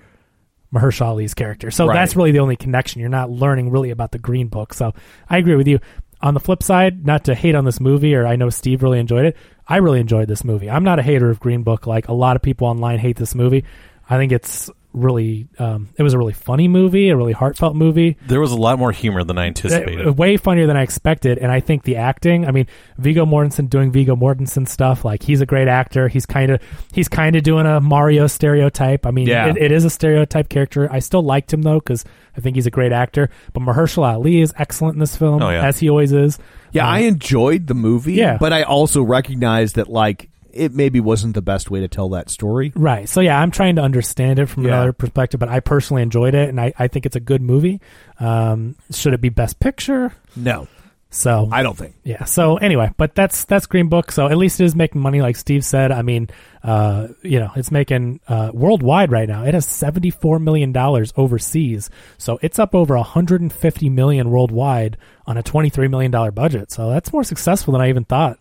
[0.73, 1.69] Mahershala Ali's character.
[1.71, 1.95] So Right.
[1.95, 3.01] that's really the only connection.
[3.01, 4.73] You're not learning really about the Green Book.
[4.73, 4.93] So
[5.29, 5.79] I agree with you.
[6.23, 8.99] On the flip side, not to hate on this movie, or I know Steve really
[8.99, 9.37] enjoyed it.
[9.67, 10.69] I really enjoyed this movie.
[10.69, 13.33] I'm not a hater of Green Book like a lot of people online hate this
[13.33, 13.63] movie.
[14.09, 18.17] I think it's really, um, it was a really funny movie, a really heartfelt movie.
[18.27, 20.07] There was a lot more humor than I anticipated.
[20.07, 22.45] Uh, way funnier than I expected, and I think the acting.
[22.45, 22.67] I mean,
[22.97, 25.05] Viggo Mortensen doing Viggo Mortensen stuff.
[25.05, 26.07] Like he's a great actor.
[26.07, 26.61] He's kind of
[26.93, 29.05] he's kind of doing a Mario stereotype.
[29.05, 29.47] I mean, Yeah.
[29.47, 30.91] it, it is a stereotype character.
[30.91, 32.03] I still liked him though because
[32.35, 33.29] I think he's a great actor.
[33.53, 35.65] But Mahershala Ali is excellent in this film, Oh, yeah.
[35.65, 36.37] as he always is.
[36.73, 38.13] Yeah, Uh, I enjoyed the movie.
[38.13, 38.37] Yeah.
[38.39, 42.29] but I also recognize that like it maybe wasn't the best way to tell that
[42.29, 42.71] story.
[42.75, 43.07] Right.
[43.09, 44.73] So yeah, I'm trying to understand it from Yeah.
[44.73, 47.79] another perspective, but I personally enjoyed it, and I, I think it's a good movie.
[48.19, 50.13] Um, should it be Best Picture?
[50.35, 50.67] No,
[51.09, 51.95] So I don't think.
[52.03, 52.23] Yeah.
[52.25, 54.11] So anyway, but that's that's Green Book.
[54.11, 55.91] So at least it is making money, like Steve said.
[55.91, 56.29] I mean,
[56.63, 59.43] uh, you know, it's making uh, worldwide right now.
[59.43, 61.89] It has seventy four million dollars overseas.
[62.17, 64.97] So it's up over hundred and fifty million worldwide
[65.27, 66.71] on a twenty three million dollar budget.
[66.71, 68.39] So that's more successful than I even thought.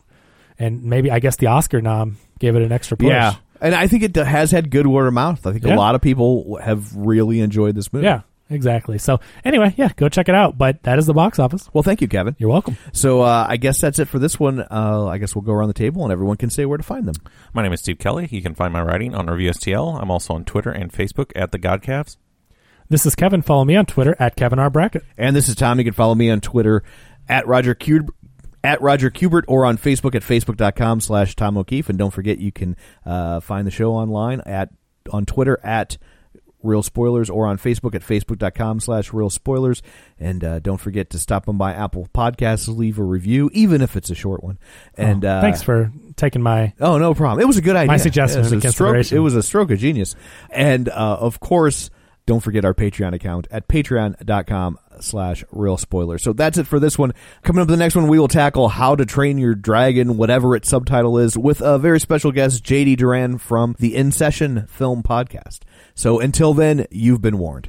[0.60, 3.08] And maybe I guess the Oscar nom gave it an extra push.
[3.08, 5.44] Yeah, and I think it has had good word of mouth.
[5.46, 5.74] I think Yeah.
[5.74, 8.04] a lot of people have really enjoyed this movie.
[8.06, 8.20] Yeah.
[8.52, 8.98] Exactly.
[8.98, 10.58] So anyway, yeah, go check it out.
[10.58, 11.70] But that is the box office.
[11.72, 12.34] Well, thank you, Kevin.
[12.36, 12.76] You're welcome.
[12.92, 14.58] So uh, I guess that's it for this one.
[14.68, 17.06] Uh, I guess we'll go around the table and everyone can say where to find
[17.06, 17.14] them.
[17.54, 18.26] My name is Steve Kelly.
[18.28, 20.02] You can find my writing on Review STL.
[20.02, 22.16] I'm also on Twitter and Facebook at the Godcavs.
[22.88, 23.40] This is Kevin.
[23.40, 25.04] Follow me on Twitter at Kevin R Brackett.
[25.16, 25.78] And this is Tom.
[25.78, 26.82] You can follow me on Twitter
[27.28, 28.08] at Roger Cubert,
[28.62, 31.88] at Roger Kubert or on Facebook at facebook.com slash Tom O'Keefe.
[31.88, 34.70] And don't forget you can uh, find the show online at
[35.10, 35.96] on Twitter at
[36.62, 39.82] Real Spoilers or on Facebook at facebook.com slash Real Spoilers.
[40.18, 43.96] And uh, don't forget to stop on by Apple Podcasts, leave a review, even if
[43.96, 44.58] it's a short one.
[44.94, 47.40] And Oh, uh, thanks for taking my Oh, no problem.
[47.42, 47.86] It was a good idea.
[47.88, 49.10] My suggestion It was a stroke.
[49.12, 50.14] It was a stroke of genius.
[50.50, 51.88] And, uh, of course,
[52.30, 56.16] don't forget our Patreon account at patreon.com slash real spoiler.
[56.16, 57.12] So that's it for this one.
[57.42, 60.68] Coming up the next one, we will tackle How to Train Your Dragon, whatever its
[60.68, 65.62] subtitle is, with a very special guest, JD Duran from the In Session Film Podcast.
[65.96, 67.68] So until then, you've been warned.